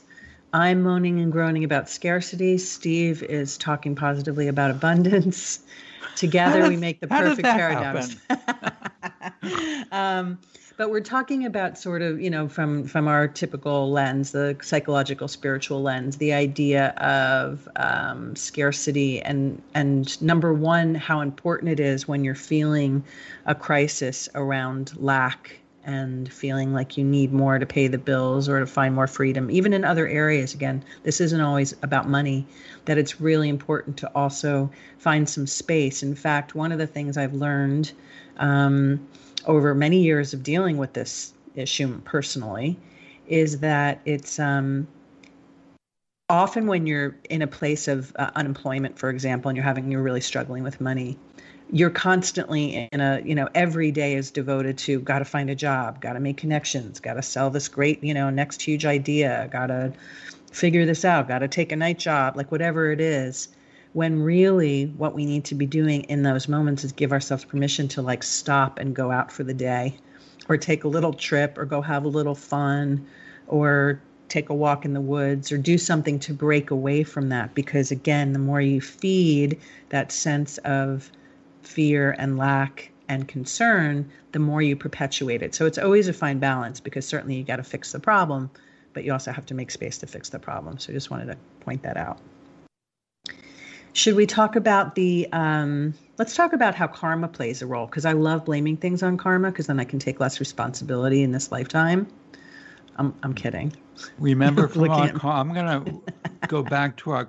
[0.54, 2.58] I'm moaning and groaning about scarcity.
[2.58, 5.58] Steve is talking positively about abundance.
[6.16, 8.14] Together, we make the perfect paradox.
[9.92, 10.38] um,
[10.76, 15.26] but we're talking about sort of, you know, from from our typical lens, the psychological,
[15.26, 22.06] spiritual lens, the idea of um, scarcity and and number one, how important it is
[22.06, 23.02] when you're feeling
[23.46, 28.60] a crisis around lack and feeling like you need more to pay the bills or
[28.60, 30.54] to find more freedom, even in other areas.
[30.54, 32.46] Again, this isn't always about money,
[32.86, 36.02] that it's really important to also find some space.
[36.02, 37.92] In fact, one of the things I've learned
[38.38, 39.06] um,
[39.46, 42.78] over many years of dealing with this issue personally
[43.28, 44.86] is that it's um,
[46.28, 50.02] often when you're in a place of uh, unemployment, for example, and you're having, you're
[50.02, 51.18] really struggling with money
[51.70, 55.54] you're constantly in a you know every day is devoted to got to find a
[55.54, 59.48] job got to make connections got to sell this great you know next huge idea
[59.50, 59.92] got to
[60.52, 63.48] figure this out got to take a night job like whatever it is
[63.92, 67.88] when really what we need to be doing in those moments is give ourselves permission
[67.88, 69.96] to like stop and go out for the day
[70.48, 73.04] or take a little trip or go have a little fun
[73.46, 77.54] or take a walk in the woods or do something to break away from that
[77.54, 81.10] because again the more you feed that sense of
[81.66, 85.54] fear and lack and concern, the more you perpetuate it.
[85.54, 88.50] So it's always a fine balance because certainly you got to fix the problem,
[88.92, 90.78] but you also have to make space to fix the problem.
[90.78, 92.18] So I just wanted to point that out.
[93.92, 98.04] Should we talk about the, um, let's talk about how karma plays a role because
[98.04, 101.52] I love blaming things on karma because then I can take less responsibility in this
[101.52, 102.08] lifetime.
[102.96, 103.72] I'm, I'm kidding.
[104.18, 106.12] Remember from our, I'm going to
[106.48, 107.28] go back to our,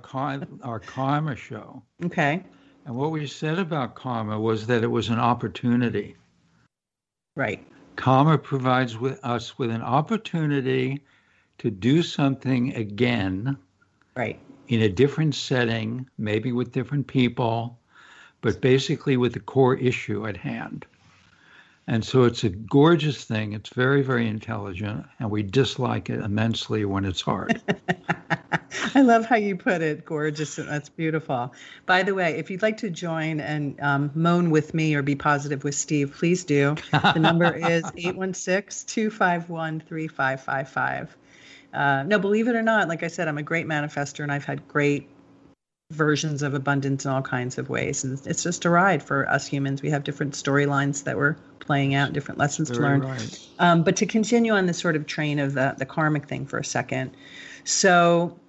[0.64, 1.84] our karma show.
[2.04, 2.44] Okay.
[2.86, 6.16] And what we said about karma was that it was an opportunity.
[7.36, 7.66] Right.
[7.96, 11.04] Karma provides with us with an opportunity
[11.58, 13.58] to do something again.
[14.16, 14.40] Right.
[14.68, 17.80] In a different setting, maybe with different people,
[18.42, 20.86] but basically with the core issue at hand.
[21.88, 23.54] And so it's a gorgeous thing.
[23.54, 27.62] It's very, very intelligent, and we dislike it immensely when it's hard.
[28.96, 30.56] I love how you put it, gorgeous.
[30.56, 31.54] That's beautiful.
[31.86, 35.16] By the way, if you'd like to join and um, moan with me or be
[35.16, 36.76] positive with Steve, please do.
[36.92, 41.18] The number is 816 251 3555.
[41.74, 44.46] Uh, no, believe it or not, like I said, I'm a great manifester and I've
[44.46, 45.10] had great
[45.92, 48.04] versions of abundance in all kinds of ways.
[48.04, 49.82] And it's just a ride for us humans.
[49.82, 53.02] We have different storylines that we're playing out, different lessons Very to learn.
[53.02, 53.48] Right.
[53.60, 56.58] Um, but to continue on this sort of train of the, the karmic thing for
[56.58, 57.12] a second.
[57.66, 58.40] So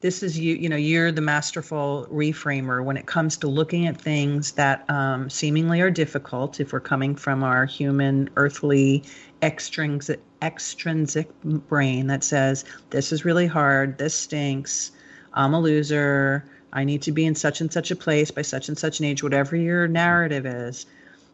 [0.00, 3.98] this is you, you know, you're the masterful reframer when it comes to looking at
[3.98, 9.04] things that um, seemingly are difficult if we're coming from our human, earthly,
[9.40, 14.92] extrinsic, extrinsic brain that says, this is really hard, this stinks
[15.34, 16.44] I'm a loser.
[16.72, 19.06] I need to be in such and such a place by such and such an
[19.06, 20.86] age, whatever your narrative is.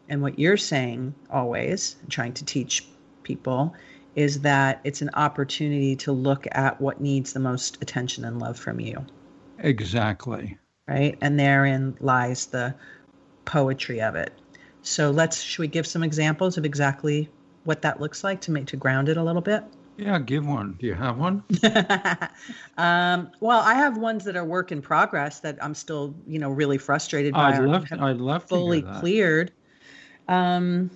[0.09, 2.85] And what you're saying always, trying to teach
[3.23, 3.73] people,
[4.15, 8.59] is that it's an opportunity to look at what needs the most attention and love
[8.59, 9.05] from you.
[9.59, 10.57] Exactly.
[10.87, 11.17] Right.
[11.21, 12.75] And therein lies the
[13.45, 14.33] poetry of it.
[14.81, 17.29] So let's, should we give some examples of exactly
[17.63, 19.63] what that looks like to make, to ground it a little bit?
[19.97, 20.77] Yeah, give one.
[20.79, 21.43] Do you have one?
[22.77, 26.49] um, well, I have ones that are work in progress that I'm still, you know,
[26.49, 27.53] really frustrated by.
[27.53, 29.51] I'd love, I'd love fully cleared.
[30.27, 30.89] Um,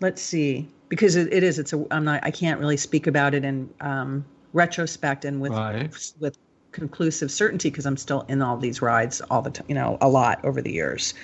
[0.00, 1.58] let's see, because it, it is.
[1.58, 1.86] It's a.
[1.90, 2.20] I'm not.
[2.24, 5.94] I can't really speak about it in um, retrospect and with right.
[6.18, 6.36] with
[6.72, 9.66] conclusive certainty because I'm still in all these rides all the time.
[9.68, 11.14] You know, a lot over the years.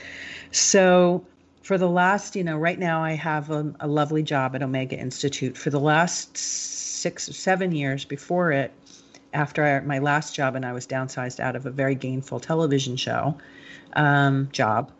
[0.51, 1.25] So
[1.67, 4.97] for the last, you know, right now I have a, a lovely job at Omega
[4.97, 5.59] Institute.
[5.59, 8.73] For the last six or seven years before it,
[9.33, 12.97] after I, my last job, and I was downsized out of a very gainful television
[12.97, 13.37] show
[13.95, 14.93] um, job,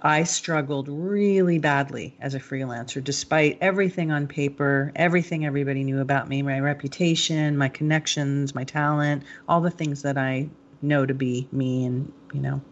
[0.00, 6.26] I struggled really badly as a freelancer, despite everything on paper, everything everybody knew about
[6.26, 10.48] me, my reputation, my connections, my talent, all the things that I
[10.80, 12.62] know to be me and, you know,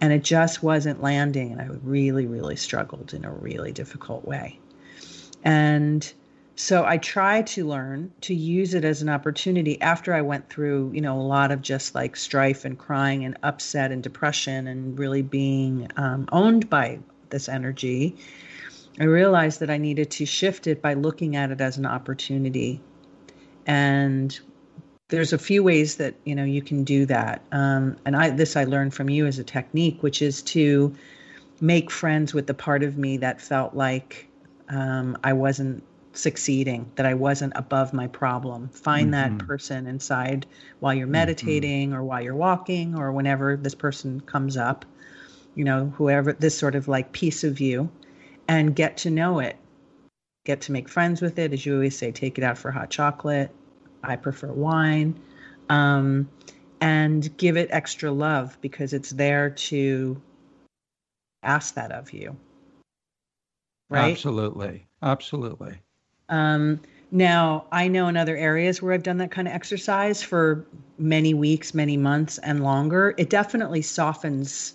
[0.00, 4.58] and it just wasn't landing and i really really struggled in a really difficult way.
[5.44, 6.12] And
[6.56, 10.90] so i tried to learn to use it as an opportunity after i went through
[10.94, 14.96] you know a lot of just like strife and crying and upset and depression and
[14.96, 16.98] really being um, owned by
[17.30, 18.14] this energy
[19.00, 22.80] i realized that i needed to shift it by looking at it as an opportunity.
[23.66, 24.38] And
[25.14, 28.56] there's a few ways that you know you can do that um, and i this
[28.56, 30.94] i learned from you as a technique which is to
[31.60, 34.28] make friends with the part of me that felt like
[34.68, 39.38] um, i wasn't succeeding that i wasn't above my problem find mm-hmm.
[39.38, 40.46] that person inside
[40.80, 41.12] while you're mm-hmm.
[41.12, 41.98] meditating mm-hmm.
[41.98, 44.84] or while you're walking or whenever this person comes up
[45.54, 47.88] you know whoever this sort of like piece of you
[48.48, 49.56] and get to know it
[50.44, 52.90] get to make friends with it as you always say take it out for hot
[52.90, 53.50] chocolate
[54.04, 55.18] I prefer wine.
[55.68, 56.28] Um,
[56.80, 60.20] and give it extra love because it's there to
[61.42, 62.36] ask that of you.
[63.88, 64.12] Right?
[64.12, 64.86] Absolutely.
[65.02, 65.78] Absolutely.
[66.28, 70.66] Um, now, I know in other areas where I've done that kind of exercise for
[70.98, 74.74] many weeks, many months, and longer, it definitely softens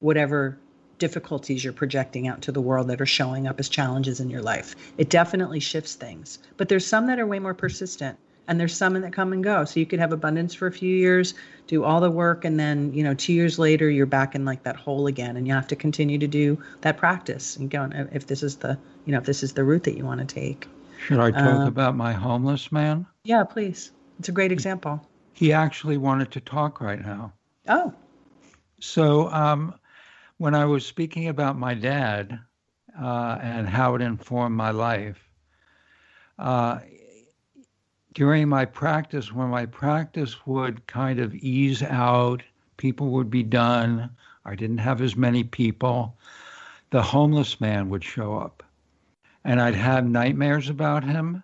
[0.00, 0.58] whatever
[0.98, 4.42] difficulties you're projecting out to the world that are showing up as challenges in your
[4.42, 4.74] life.
[4.98, 6.38] It definitely shifts things.
[6.56, 9.64] But there's some that are way more persistent and there's some that come and go.
[9.64, 11.34] So you could have abundance for a few years,
[11.66, 14.62] do all the work, and then you know two years later you're back in like
[14.64, 17.88] that hole again, and you have to continue to do that practice and go.
[18.12, 20.26] If this is the you know if this is the route that you want to
[20.26, 20.66] take.
[21.06, 23.06] Should I talk uh, about my homeless man?
[23.24, 23.92] Yeah, please.
[24.18, 25.06] It's a great example.
[25.34, 27.32] He actually wanted to talk right now.
[27.68, 27.92] Oh.
[28.80, 29.74] So um,
[30.38, 32.38] when I was speaking about my dad
[33.00, 35.18] uh, and how it informed my life.
[36.38, 36.80] Uh,
[38.16, 42.42] during my practice, when my practice would kind of ease out,
[42.78, 44.08] people would be done,
[44.46, 46.16] I didn't have as many people,
[46.88, 48.62] the homeless man would show up.
[49.44, 51.42] And I'd have nightmares about him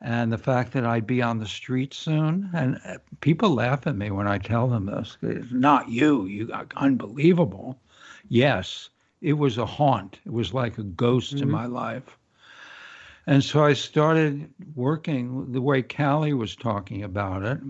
[0.00, 2.48] and the fact that I'd be on the street soon.
[2.54, 5.18] And uh, people laugh at me when I tell them this.
[5.22, 7.80] It's not you, you got unbelievable.
[8.28, 8.90] Yes,
[9.22, 10.20] it was a haunt.
[10.24, 11.42] It was like a ghost mm-hmm.
[11.42, 12.16] in my life.
[13.26, 17.60] And so I started working the way Callie was talking about it.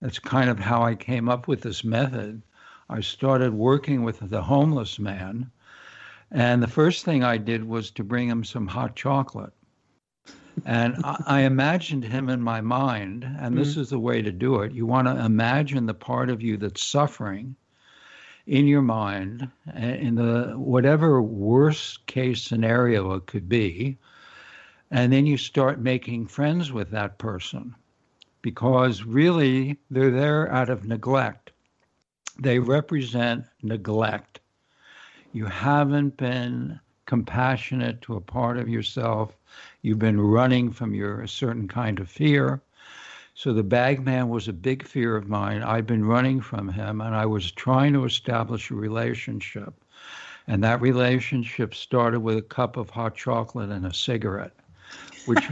[0.00, 2.42] That's kind of how I came up with this method.
[2.88, 5.50] I started working with the homeless man.
[6.30, 9.52] And the first thing I did was to bring him some hot chocolate.
[10.66, 13.80] And I, I imagined him in my mind, and this mm-hmm.
[13.82, 14.72] is the way to do it.
[14.72, 17.54] You want to imagine the part of you that's suffering
[18.46, 23.98] in your mind, in the whatever worst case scenario it could be,
[24.92, 27.74] and then you start making friends with that person
[28.42, 31.50] because really they're there out of neglect.
[32.38, 34.40] They represent neglect.
[35.32, 39.34] You haven't been compassionate to a part of yourself.
[39.80, 42.60] You've been running from your a certain kind of fear.
[43.34, 45.62] So the bagman was a big fear of mine.
[45.62, 49.72] I'd been running from him and I was trying to establish a relationship.
[50.46, 54.52] And that relationship started with a cup of hot chocolate and a cigarette,
[55.26, 55.44] which,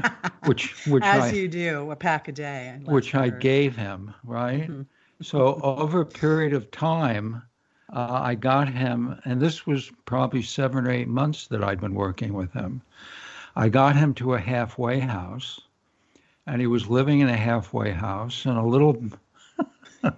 [0.47, 4.63] which, which as I, you do, a pack a day, which I gave him, right?
[4.63, 4.83] Mm-hmm.
[5.23, 7.43] so over a period of time,
[7.93, 11.95] uh, I got him, and this was probably seven or eight months that I'd been
[11.95, 12.83] working with him.
[13.57, 15.61] I got him to a halfway house,
[16.47, 19.03] and he was living in a halfway house, and a little.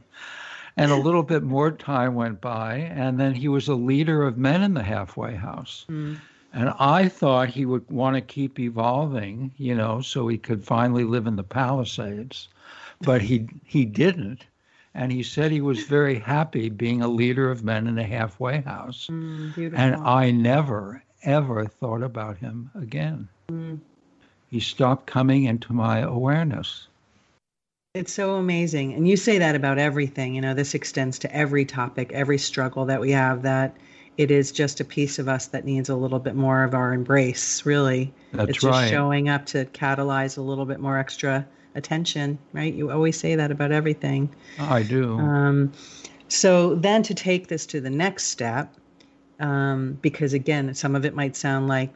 [0.76, 4.38] and a little bit more time went by, and then he was a leader of
[4.38, 5.84] men in the halfway house.
[5.88, 6.18] Mm.
[6.52, 11.04] And I thought he would want to keep evolving, you know, so he could finally
[11.04, 12.48] live in the Palisades.
[13.00, 14.44] But he he didn't.
[14.94, 18.60] And he said he was very happy being a leader of men in a halfway
[18.60, 19.08] house.
[19.10, 23.28] Mm, and I never, ever thought about him again.
[23.50, 23.80] Mm.
[24.50, 26.88] He stopped coming into my awareness.
[27.94, 28.92] It's so amazing.
[28.92, 30.34] And you say that about everything.
[30.34, 33.74] You know, this extends to every topic, every struggle that we have, that
[34.18, 36.92] it is just a piece of us that needs a little bit more of our
[36.92, 38.12] embrace, really.
[38.32, 38.82] That's it's right.
[38.82, 42.72] just showing up to catalyze a little bit more extra attention, right?
[42.72, 44.34] You always say that about everything.
[44.58, 45.18] I do.
[45.18, 45.72] Um,
[46.28, 48.74] so then to take this to the next step,
[49.40, 51.94] um, because again, some of it might sound like,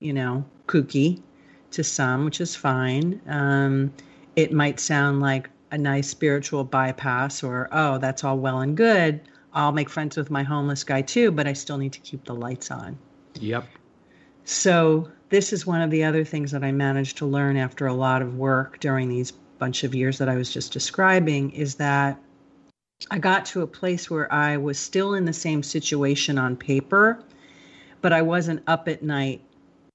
[0.00, 1.22] you know, kooky
[1.70, 3.20] to some, which is fine.
[3.28, 3.92] Um,
[4.36, 9.20] it might sound like a nice spiritual bypass, or, oh, that's all well and good.
[9.54, 12.34] I'll make friends with my homeless guy too, but I still need to keep the
[12.34, 12.98] lights on.
[13.40, 13.66] Yep.
[14.44, 17.94] So this is one of the other things that I managed to learn after a
[17.94, 22.18] lot of work during these bunch of years that I was just describing is that
[23.10, 27.22] I got to a place where I was still in the same situation on paper,
[28.00, 29.40] but I wasn't up at night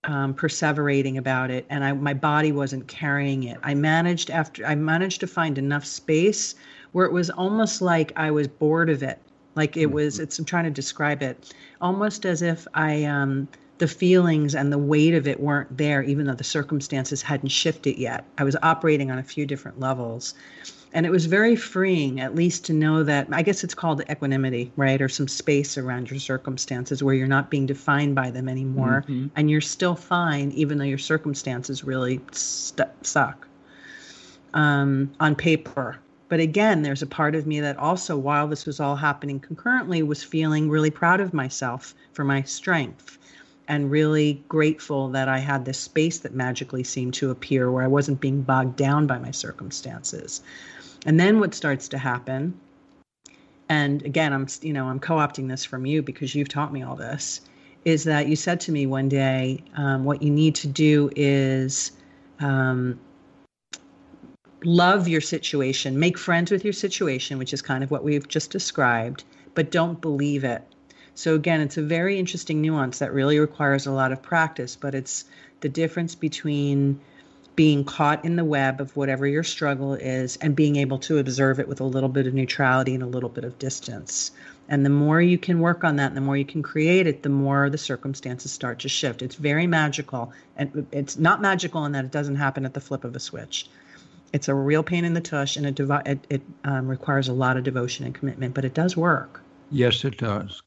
[0.03, 3.57] um, perseverating about it, and I, my body wasn't carrying it.
[3.63, 6.55] I managed after I managed to find enough space
[6.93, 9.19] where it was almost like I was bored of it.
[9.57, 10.15] Like it was.
[10.15, 10.23] Mm-hmm.
[10.23, 10.39] It's.
[10.39, 13.49] I'm trying to describe it, almost as if I um,
[13.79, 17.97] the feelings and the weight of it weren't there, even though the circumstances hadn't shifted
[17.97, 18.23] yet.
[18.37, 20.33] I was operating on a few different levels.
[20.93, 24.71] And it was very freeing, at least to know that I guess it's called equanimity,
[24.77, 25.01] right?
[25.01, 29.03] Or some space around your circumstances where you're not being defined by them anymore.
[29.07, 29.27] Mm-hmm.
[29.35, 33.47] And you're still fine, even though your circumstances really st- suck
[34.53, 35.97] um, on paper.
[36.29, 40.03] But again, there's a part of me that also, while this was all happening concurrently,
[40.03, 43.17] was feeling really proud of myself for my strength
[43.67, 47.87] and really grateful that I had this space that magically seemed to appear where I
[47.87, 50.41] wasn't being bogged down by my circumstances.
[51.05, 52.59] And then what starts to happen,
[53.69, 56.95] and again, I'm you know I'm co-opting this from you because you've taught me all
[56.95, 57.41] this,
[57.85, 61.91] is that you said to me one day, um, what you need to do is
[62.39, 62.99] um,
[64.63, 68.51] love your situation, make friends with your situation, which is kind of what we've just
[68.51, 70.63] described, but don't believe it
[71.17, 74.93] so again, it's a very interesting nuance that really requires a lot of practice, but
[74.93, 75.25] it's
[75.61, 76.99] the difference between
[77.55, 81.59] being caught in the web of whatever your struggle is and being able to observe
[81.59, 84.29] it with a little bit of neutrality and a little bit of distance.
[84.69, 87.23] And the more you can work on that and the more you can create it,
[87.23, 89.23] the more the circumstances start to shift.
[89.23, 90.31] It's very magical.
[90.55, 93.67] And it's not magical in that it doesn't happen at the flip of a switch.
[94.33, 97.33] It's a real pain in the tush and it, devi- it, it um, requires a
[97.33, 99.41] lot of devotion and commitment, but it does work.
[99.71, 100.61] Yes, it does.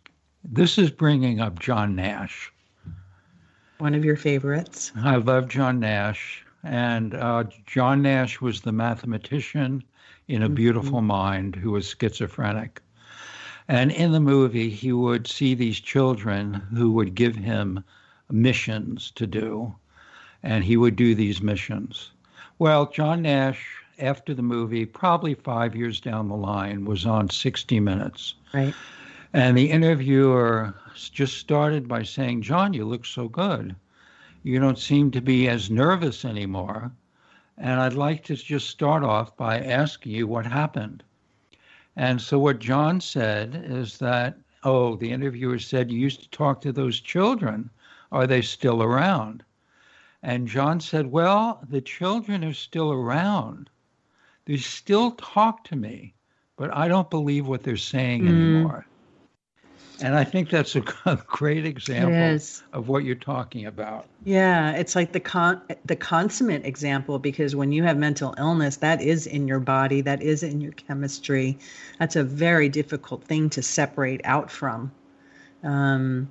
[0.44, 2.52] This is bringing up John Nash.
[3.78, 4.92] One of your favorites.
[4.96, 6.44] I love John Nash.
[6.62, 9.82] And uh, John Nash was the mathematician
[10.28, 10.54] in A mm-hmm.
[10.54, 12.82] Beautiful Mind who was schizophrenic.
[13.68, 17.84] And in the movie, he would see these children who would give him
[18.30, 19.74] missions to do,
[20.42, 22.10] and he would do these missions.
[22.60, 23.66] Well, John Nash,
[23.98, 28.34] after the movie, probably five years down the line, was on 60 Minutes.
[28.52, 28.74] Right.
[29.32, 33.74] And the interviewer just started by saying, John, you look so good.
[34.42, 36.92] You don't seem to be as nervous anymore.
[37.56, 41.02] And I'd like to just start off by asking you what happened.
[41.96, 46.60] And so, what John said is that, oh, the interviewer said, You used to talk
[46.60, 47.70] to those children.
[48.12, 49.44] Are they still around?
[50.22, 53.70] And John said, Well, the children are still around.
[54.44, 56.14] They still talk to me,
[56.56, 58.28] but I don't believe what they're saying mm.
[58.28, 58.86] anymore.
[60.02, 60.80] And I think that's a,
[61.26, 64.06] great example of what you're talking about.
[64.24, 69.02] Yeah, it's like the con the consummate example because when you have mental illness, that
[69.02, 71.58] is in your body, that is in your chemistry.
[71.98, 74.90] That's a very difficult thing to separate out from.
[75.62, 76.30] Um,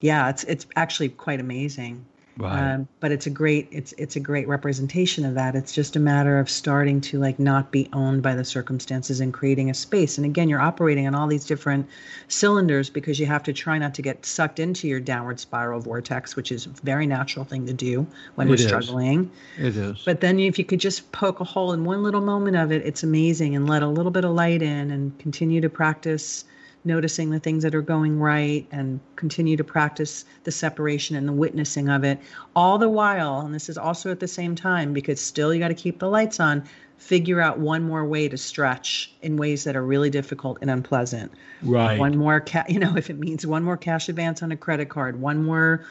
[0.00, 2.04] yeah, it's it's actually quite amazing.
[2.38, 2.74] Right.
[2.74, 5.54] Um, but it's a great it's it's a great representation of that.
[5.54, 9.32] It's just a matter of starting to like not be owned by the circumstances and
[9.32, 10.18] creating a space.
[10.18, 11.88] And again, you're operating on all these different
[12.28, 16.36] cylinders because you have to try not to get sucked into your downward spiral vortex,
[16.36, 18.66] which is a very natural thing to do when it we're is.
[18.66, 19.30] struggling.
[19.56, 20.02] It is.
[20.04, 22.84] But then if you could just poke a hole in one little moment of it,
[22.84, 26.44] it's amazing and let a little bit of light in and continue to practice
[26.86, 31.32] noticing the things that are going right and continue to practice the separation and the
[31.32, 32.18] witnessing of it.
[32.54, 35.68] All the while and this is also at the same time because still you got
[35.68, 36.64] to keep the lights on
[36.96, 41.30] figure out one more way to stretch in ways that are really difficult and unpleasant.
[41.62, 41.98] Right.
[41.98, 44.88] One more ca- you know if it means one more cash advance on a credit
[44.88, 45.84] card one more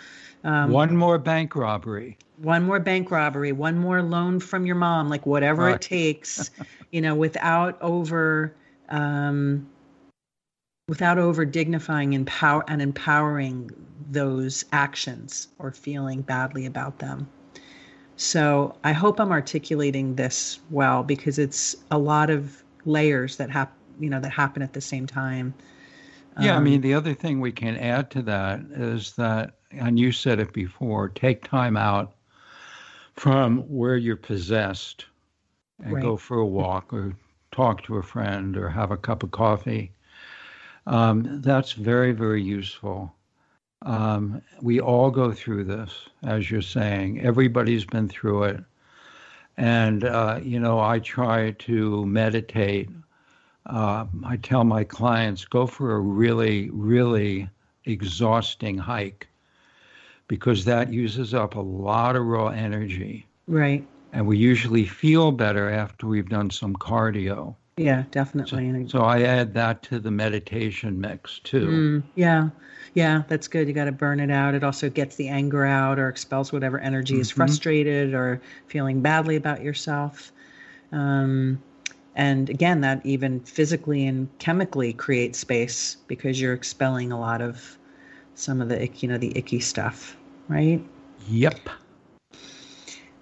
[0.43, 2.17] um, one more bank robbery.
[2.37, 5.75] one more bank robbery one more loan from your mom like whatever right.
[5.75, 6.51] it takes
[6.91, 8.55] you know without over
[8.89, 9.67] um,
[10.87, 13.71] without over dignifying empower and empowering
[14.11, 17.27] those actions or feeling badly about them.
[18.17, 23.75] So I hope I'm articulating this well because it's a lot of layers that happen,
[23.99, 25.53] you know, that happen at the same time.
[26.39, 29.99] Yeah, um, I mean, the other thing we can add to that is that, and
[29.99, 32.13] you said it before, take time out
[33.15, 35.05] from where you're possessed
[35.83, 36.03] and right.
[36.03, 37.15] go for a walk or
[37.51, 39.91] talk to a friend or have a cup of coffee
[40.87, 43.13] um, that's very, very useful.
[43.81, 47.21] Um, we all go through this, as you're saying.
[47.21, 48.63] Everybody's been through it.
[49.57, 52.89] And, uh, you know, I try to meditate.
[53.65, 57.49] Uh, I tell my clients go for a really, really
[57.85, 59.27] exhausting hike
[60.27, 63.27] because that uses up a lot of raw energy.
[63.47, 63.87] Right.
[64.13, 67.55] And we usually feel better after we've done some cardio.
[67.77, 68.87] Yeah, definitely.
[68.87, 71.67] So, so, I add that to the meditation mix too.
[71.67, 72.49] Mm, yeah,
[72.93, 73.67] yeah, that's good.
[73.67, 74.55] You got to burn it out.
[74.55, 77.21] It also gets the anger out or expels whatever energy mm-hmm.
[77.21, 80.31] is frustrated or feeling badly about yourself.
[80.93, 81.61] Um,
[82.15, 87.77] and again, that even physically and chemically creates space because you're expelling a lot of
[88.35, 90.15] some of the you know the icky stuff,
[90.47, 90.81] right?
[91.27, 91.69] Yep.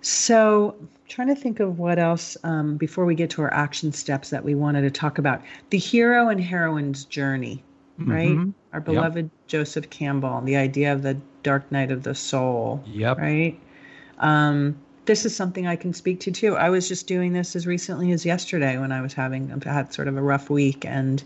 [0.01, 0.75] So
[1.13, 4.43] trying to think of what else um, before we get to our action steps that
[4.43, 5.43] we wanted to talk about.
[5.69, 7.63] The hero and heroine's journey,
[7.99, 8.31] right?
[8.31, 8.49] Mm-hmm.
[8.73, 9.47] Our beloved yep.
[9.47, 12.83] Joseph Campbell, the idea of the dark night of the soul.
[12.87, 13.19] Yep.
[13.19, 13.59] Right.
[14.17, 16.55] Um, this is something I can speak to too.
[16.55, 19.93] I was just doing this as recently as yesterday when I was having I had
[19.93, 21.23] sort of a rough week, and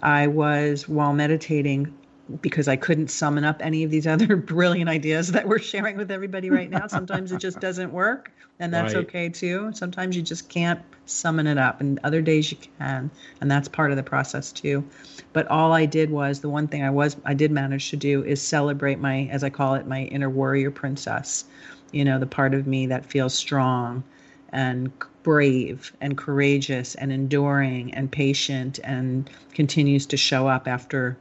[0.00, 1.94] I was while meditating
[2.40, 6.10] because I couldn't summon up any of these other brilliant ideas that we're sharing with
[6.10, 6.86] everybody right now.
[6.86, 9.04] Sometimes it just doesn't work, and that's right.
[9.04, 9.70] okay too.
[9.74, 13.10] Sometimes you just can't summon it up, and other days you can,
[13.40, 14.84] and that's part of the process too.
[15.32, 18.24] But all I did was the one thing I was I did manage to do
[18.24, 21.44] is celebrate my, as I call it, my inner warrior princess.
[21.92, 24.02] You know, the part of me that feels strong
[24.50, 24.90] and
[25.22, 31.16] brave and courageous and enduring and patient and continues to show up after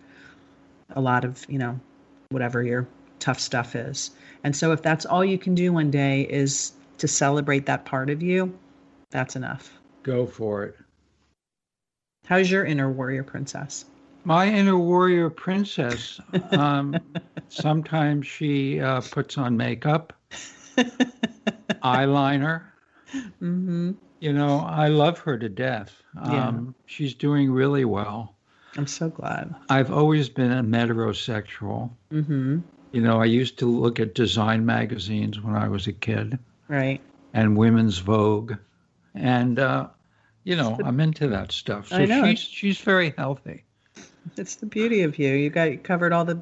[0.93, 1.79] a lot of, you know,
[2.29, 2.87] whatever your
[3.19, 4.11] tough stuff is.
[4.43, 8.09] And so if that's all you can do one day is to celebrate that part
[8.09, 8.57] of you,
[9.09, 9.79] that's enough.
[10.03, 10.75] Go for it.
[12.25, 13.85] How's your inner warrior princess?
[14.25, 16.19] My inner warrior princess,
[16.51, 16.97] um,
[17.49, 20.13] sometimes she uh, puts on makeup,
[21.83, 22.63] eyeliner.
[23.13, 23.91] Mm-hmm.
[24.21, 26.01] You know, I love her to death.
[26.17, 26.83] Um, yeah.
[26.85, 28.35] She's doing really well.
[28.77, 29.53] I'm so glad.
[29.69, 31.91] I've always been a metrosexual.
[32.11, 32.59] Mm-hmm.
[32.91, 36.37] You know, I used to look at design magazines when I was a kid.
[36.67, 37.01] Right.
[37.33, 38.53] And Women's Vogue.
[39.15, 39.87] And, uh,
[40.43, 41.87] you know, I'm into that stuff.
[41.89, 42.25] So I know.
[42.25, 43.63] she's she's very healthy.
[44.37, 45.29] It's the beauty of you.
[45.29, 46.41] You got covered all the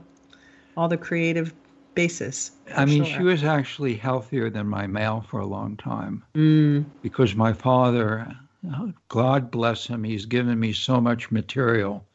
[0.77, 1.53] all the creative
[1.95, 2.51] basis.
[2.75, 3.17] I mean, sure.
[3.17, 6.23] she was actually healthier than my male for a long time.
[6.35, 6.85] Mm.
[7.01, 8.33] Because my father,
[9.09, 12.05] God bless him, he's given me so much material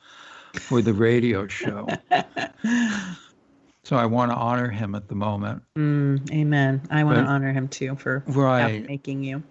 [0.58, 1.86] for the radio show.
[3.84, 5.62] so I want to honor him at the moment.
[5.76, 6.82] Mm, amen.
[6.90, 9.42] I want but, to honor him too for right, making you.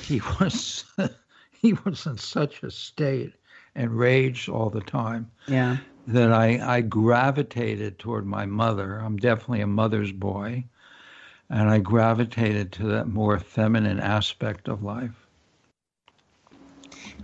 [0.00, 0.84] He was
[1.60, 3.34] he was in such a state
[3.74, 5.30] and rage all the time.
[5.46, 5.78] Yeah.
[6.06, 8.98] That I, I gravitated toward my mother.
[8.98, 10.64] I'm definitely a mother's boy.
[11.50, 15.23] And I gravitated to that more feminine aspect of life.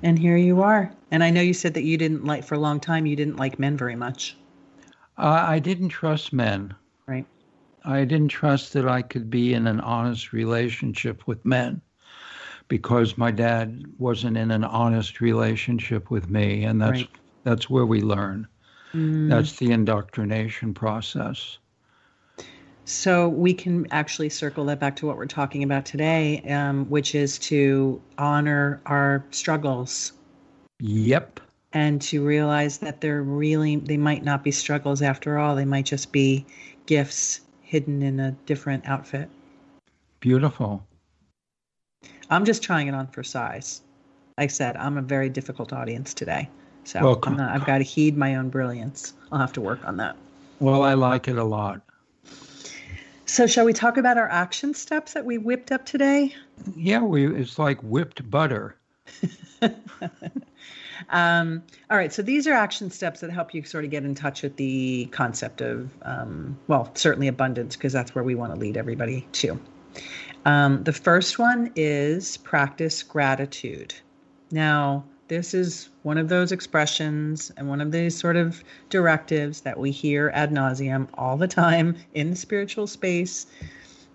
[0.02, 0.90] And here you are.
[1.10, 3.36] And I know you said that you didn't like, for a long time, you didn't
[3.36, 4.36] like men very much.
[5.18, 6.74] Uh, I didn't trust men.
[7.06, 7.26] Right.
[7.84, 11.82] I didn't trust that I could be in an honest relationship with men
[12.68, 16.64] because my dad wasn't in an honest relationship with me.
[16.64, 17.10] And that's, right.
[17.44, 18.46] that's where we learn.
[18.94, 19.28] Mm.
[19.28, 21.58] That's the indoctrination process.
[22.90, 27.14] So we can actually circle that back to what we're talking about today, um, which
[27.14, 30.12] is to honor our struggles.
[30.80, 31.38] Yep.
[31.72, 35.54] And to realize that they're really, they might not be struggles after all.
[35.54, 36.44] They might just be
[36.86, 39.28] gifts hidden in a different outfit.
[40.18, 40.84] Beautiful.
[42.28, 43.82] I'm just trying it on for size.
[44.36, 46.48] Like I said, I'm a very difficult audience today.
[46.82, 49.14] So well, not, I've got to heed my own brilliance.
[49.30, 50.16] I'll have to work on that.
[50.58, 51.82] Well, I like it a lot.
[53.30, 56.34] So, shall we talk about our action steps that we whipped up today?
[56.74, 58.74] Yeah, we it's like whipped butter.
[61.10, 64.16] um, all right, so these are action steps that help you sort of get in
[64.16, 68.58] touch with the concept of, um, well, certainly abundance, because that's where we want to
[68.58, 69.60] lead everybody to.
[70.44, 73.94] Um, the first one is practice gratitude.
[74.50, 79.78] Now, this is one of those expressions and one of these sort of directives that
[79.78, 83.46] we hear ad nauseum all the time in the spiritual space.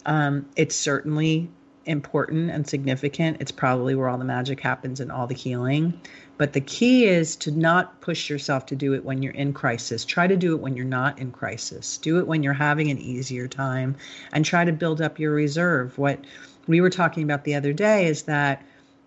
[0.05, 1.49] Um, it's certainly
[1.85, 3.37] important and significant.
[3.39, 6.01] It's probably where all the magic happens and all the healing.
[6.37, 10.03] But the key is to not push yourself to do it when you're in crisis.
[10.03, 11.97] Try to do it when you're not in crisis.
[11.97, 13.95] Do it when you're having an easier time
[14.33, 15.97] and try to build up your reserve.
[15.97, 16.19] What
[16.67, 18.65] we were talking about the other day is that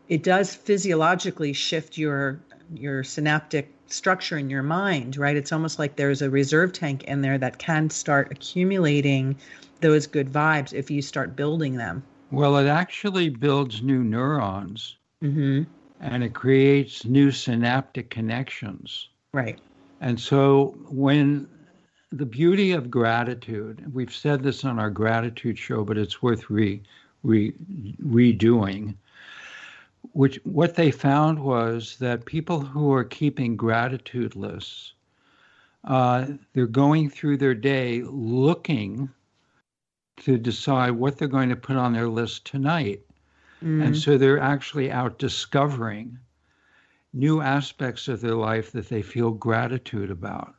[0.09, 2.41] it does physiologically shift your
[2.75, 5.37] your synaptic structure in your mind, right?
[5.37, 9.37] It's almost like there's a reserve tank in there that can start accumulating
[9.81, 12.03] those good vibes if you start building them.
[12.31, 14.97] Well, it actually builds new neurons.
[15.23, 15.63] Mm-hmm.
[16.01, 19.09] And it creates new synaptic connections.
[19.33, 19.59] Right.
[20.01, 21.49] And so when
[22.13, 26.83] the beauty of gratitude, we've said this on our gratitude show, but it's worth re,
[27.23, 27.53] re,
[28.05, 28.95] redoing
[30.19, 34.95] which what they found was that people who are keeping gratitude lists,
[35.85, 39.09] uh, they're going through their day looking
[40.17, 43.01] to decide what they're going to put on their list tonight.
[43.63, 43.85] Mm.
[43.87, 46.19] And so they're actually out discovering
[47.13, 50.53] new aspects of their life that they feel gratitude about.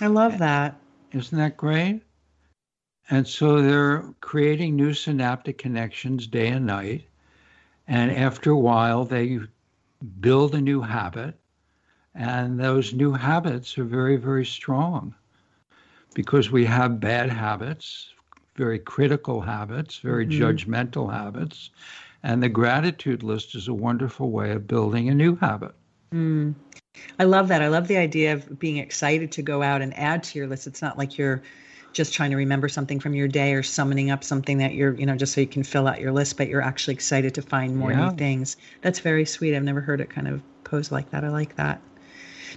[0.00, 0.80] I love that.
[1.12, 2.00] Isn't that great?
[3.10, 7.04] And so they're creating new synaptic connections day and night.
[7.88, 9.40] And after a while, they
[10.20, 11.34] build a new habit.
[12.14, 15.14] And those new habits are very, very strong
[16.14, 18.10] because we have bad habits,
[18.56, 20.42] very critical habits, very mm-hmm.
[20.42, 21.70] judgmental habits.
[22.22, 25.74] And the gratitude list is a wonderful way of building a new habit.
[26.12, 26.54] Mm.
[27.18, 27.62] I love that.
[27.62, 30.66] I love the idea of being excited to go out and add to your list.
[30.66, 31.42] It's not like you're
[31.92, 35.06] just trying to remember something from your day or summoning up something that you're, you
[35.06, 37.76] know, just so you can fill out your list, but you're actually excited to find
[37.76, 38.08] more yeah.
[38.08, 38.56] new things.
[38.80, 39.54] That's very sweet.
[39.54, 41.24] I've never heard it kind of posed like that.
[41.24, 41.80] I like that.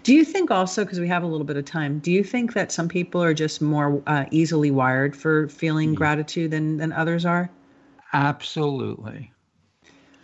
[0.03, 2.53] Do you think also, because we have a little bit of time, do you think
[2.53, 5.95] that some people are just more uh, easily wired for feeling mm.
[5.95, 7.49] gratitude than, than others are?
[8.13, 9.31] Absolutely.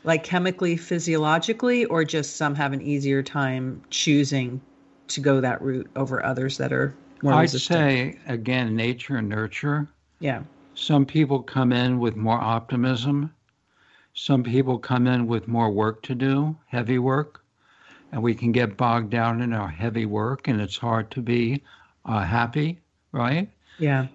[0.03, 4.61] Like chemically, physiologically, or just some have an easier time choosing
[5.07, 7.79] to go that route over others that are more I'd resistant?
[7.79, 9.89] say again, nature and nurture.
[10.19, 10.43] Yeah.
[10.73, 13.33] Some people come in with more optimism.
[14.13, 17.43] Some people come in with more work to do, heavy work,
[18.11, 21.63] and we can get bogged down in our heavy work, and it's hard to be
[22.05, 22.79] uh, happy,
[23.11, 23.49] right?
[23.77, 24.07] Yeah.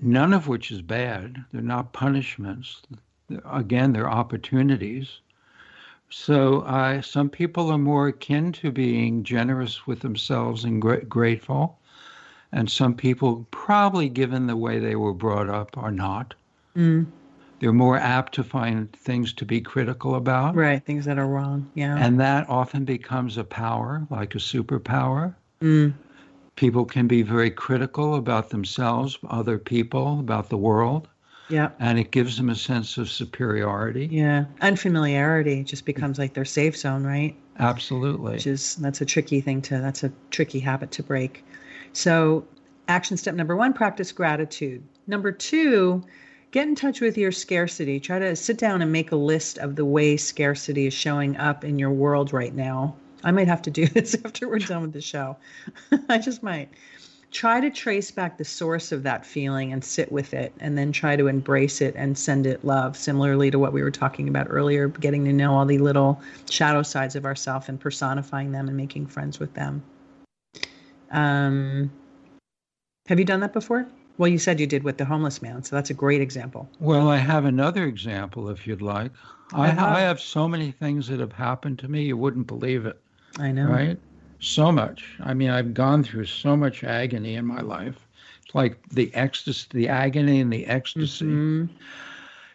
[0.00, 1.44] None of which is bad.
[1.52, 2.82] They're not punishments.
[3.44, 5.20] Again, they're opportunities.
[6.08, 11.78] So, uh, some people are more akin to being generous with themselves and gra- grateful
[12.52, 16.34] and some people, probably given the way they were brought up, are not.
[16.76, 17.06] Mm.
[17.58, 20.54] They're more apt to find things to be critical about.
[20.54, 21.70] Right, things that are wrong.
[21.74, 21.96] Yeah.
[21.96, 25.34] And that often becomes a power, like a superpower.
[25.62, 25.94] Mm.
[26.56, 31.08] People can be very critical about themselves, other people, about the world.
[31.48, 31.70] Yeah.
[31.78, 34.08] And it gives them a sense of superiority.
[34.10, 34.46] Yeah.
[34.60, 37.36] And familiarity just becomes like their safe zone, right?
[37.58, 38.32] Absolutely.
[38.32, 41.44] Which is that's a tricky thing to that's a tricky habit to break.
[41.96, 42.44] So,
[42.88, 44.82] action step number one practice gratitude.
[45.06, 46.04] Number two,
[46.50, 47.98] get in touch with your scarcity.
[48.00, 51.64] Try to sit down and make a list of the way scarcity is showing up
[51.64, 52.94] in your world right now.
[53.24, 55.38] I might have to do this after we're done with the show.
[56.10, 56.68] I just might.
[57.30, 60.92] Try to trace back the source of that feeling and sit with it, and then
[60.92, 62.94] try to embrace it and send it love.
[62.98, 66.20] Similarly to what we were talking about earlier, getting to know all the little
[66.50, 69.82] shadow sides of ourselves and personifying them and making friends with them.
[71.10, 71.90] Um,
[73.08, 73.86] have you done that before?
[74.18, 76.68] Well, you said you did with the homeless man, so that's a great example.
[76.80, 79.12] Well, I have another example if you'd like.
[79.52, 79.96] I, have.
[79.96, 82.98] I have so many things that have happened to me, you wouldn't believe it.
[83.38, 83.68] I know.
[83.68, 83.98] Right?
[84.40, 85.04] So much.
[85.20, 87.96] I mean, I've gone through so much agony in my life,
[88.44, 91.26] It's like the ecstasy, the agony and the ecstasy.
[91.26, 91.74] Mm-hmm.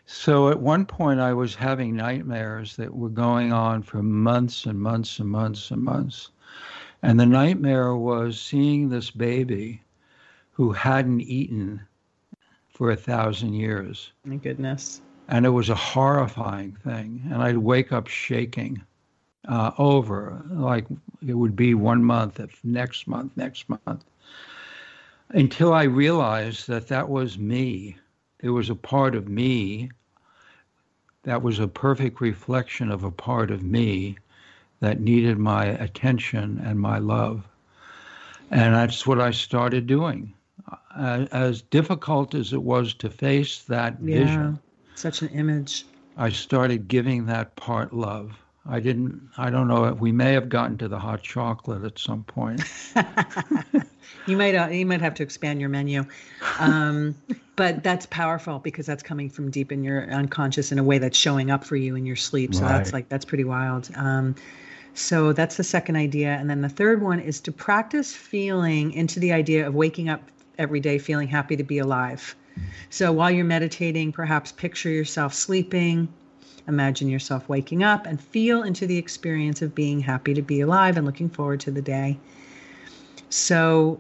[0.08, 4.80] So at one point, I was having nightmares that were going on for months and
[4.80, 6.31] months and months and months.
[7.04, 9.82] And the nightmare was seeing this baby
[10.52, 11.82] who hadn't eaten
[12.70, 14.12] for a thousand years.
[14.26, 15.02] My goodness.
[15.28, 17.22] And it was a horrifying thing.
[17.32, 18.84] And I'd wake up shaking
[19.48, 20.86] uh, over, like
[21.26, 24.04] it would be one month, if next month, next month,
[25.30, 27.98] until I realized that that was me.
[28.40, 29.90] There was a part of me
[31.24, 34.18] that was a perfect reflection of a part of me
[34.82, 37.44] that needed my attention and my love.
[38.50, 40.34] And that's what I started doing.
[40.98, 44.60] As difficult as it was to face that yeah, vision,
[44.96, 45.86] such an image,
[46.18, 48.38] I started giving that part love.
[48.68, 49.30] I didn't.
[49.38, 49.92] I don't know.
[49.94, 52.62] We may have gotten to the hot chocolate at some point.
[54.28, 54.54] you might.
[54.54, 56.06] Uh, you might have to expand your menu,
[56.60, 57.16] um,
[57.56, 61.18] but that's powerful because that's coming from deep in your unconscious in a way that's
[61.18, 62.54] showing up for you in your sleep.
[62.54, 62.78] So right.
[62.78, 63.90] that's like that's pretty wild.
[63.96, 64.36] Um,
[64.94, 66.30] so that's the second idea.
[66.30, 70.22] And then the third one is to practice feeling into the idea of waking up
[70.58, 72.36] every day feeling happy to be alive.
[72.90, 76.08] So while you're meditating, perhaps picture yourself sleeping,
[76.68, 80.98] imagine yourself waking up, and feel into the experience of being happy to be alive
[80.98, 82.20] and looking forward to the day.
[83.30, 84.00] So,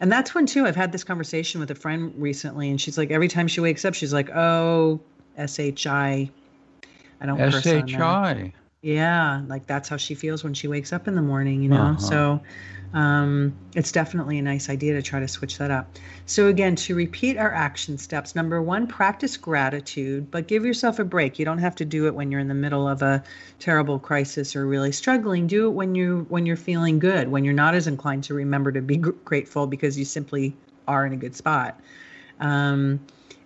[0.00, 3.12] and that's when too, I've had this conversation with a friend recently, and she's like,
[3.12, 5.00] every time she wakes up, she's like, oh,
[5.36, 6.28] S H I.
[7.20, 8.52] I don't S H I.
[8.82, 11.82] Yeah, like that's how she feels when she wakes up in the morning, you know?
[11.82, 11.98] Uh-huh.
[11.98, 12.40] So
[12.94, 15.96] um, it's definitely a nice idea to try to switch that up.
[16.26, 21.04] So, again, to repeat our action steps number one, practice gratitude, but give yourself a
[21.04, 21.38] break.
[21.38, 23.22] You don't have to do it when you're in the middle of a
[23.60, 25.46] terrible crisis or really struggling.
[25.46, 28.72] Do it when, you, when you're feeling good, when you're not as inclined to remember
[28.72, 30.54] to be grateful because you simply
[30.88, 31.80] are in a good spot.
[32.40, 33.00] Um,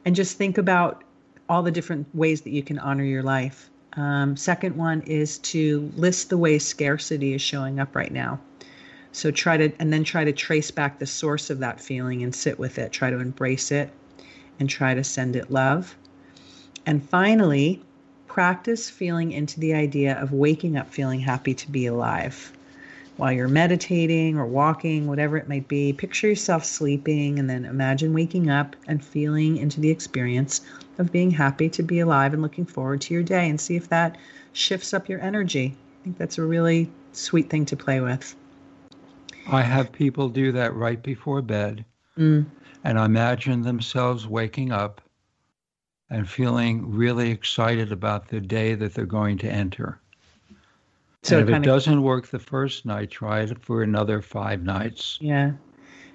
[0.05, 1.05] and just think about
[1.49, 3.71] all the different ways that you can honor your life.
[3.97, 8.41] Um, second one is to list the ways scarcity is showing up right now.
[9.13, 12.35] So try to, and then try to trace back the source of that feeling and
[12.35, 12.93] sit with it.
[12.93, 13.91] Try to embrace it
[14.61, 15.97] and try to send it love.
[16.85, 17.83] And finally,
[18.27, 22.53] practice feeling into the idea of waking up feeling happy to be alive.
[23.17, 28.13] While you're meditating or walking, whatever it might be, picture yourself sleeping and then imagine
[28.13, 30.61] waking up and feeling into the experience
[30.99, 33.89] of being happy to be alive and looking forward to your day and see if
[33.89, 34.17] that
[34.53, 35.77] shifts up your energy.
[36.01, 38.35] I think that's a really sweet thing to play with.
[39.49, 41.85] I have people do that right before bed
[42.19, 42.45] mm.
[42.85, 45.01] and imagine themselves waking up
[46.11, 50.01] and feeling really excited about the day that they're going to enter.
[51.23, 55.19] So and if it doesn't work the first night, try it for another five nights.
[55.21, 55.53] Yeah,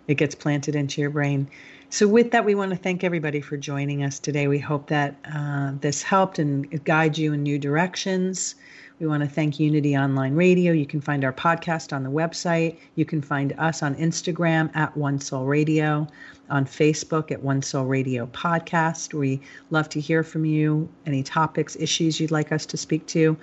[0.07, 1.49] it gets planted into your brain.
[1.93, 4.47] So, with that, we want to thank everybody for joining us today.
[4.47, 8.55] We hope that uh, this helped and guide you in new directions.
[8.99, 10.71] We want to thank Unity Online Radio.
[10.71, 12.77] You can find our podcast on the website.
[12.95, 16.07] You can find us on Instagram at One Soul Radio,
[16.49, 19.13] on Facebook at One Soul Radio Podcast.
[19.13, 20.87] We love to hear from you.
[21.05, 23.35] Any topics, issues you'd like us to speak to.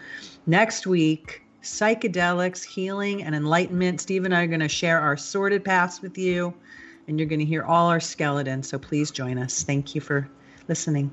[0.46, 4.00] Next week, psychedelics, healing, and enlightenment.
[4.00, 6.54] Steve and I are going to share our sorted paths with you
[7.08, 8.68] and you're going to hear all our skeletons.
[8.68, 9.64] So please join us.
[9.64, 10.28] Thank you for
[10.68, 11.10] listening.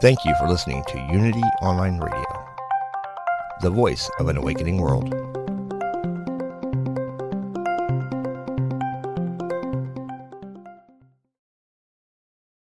[0.00, 2.33] Thank you for listening to Unity Online Radio
[3.64, 5.33] the voice of an awakening world.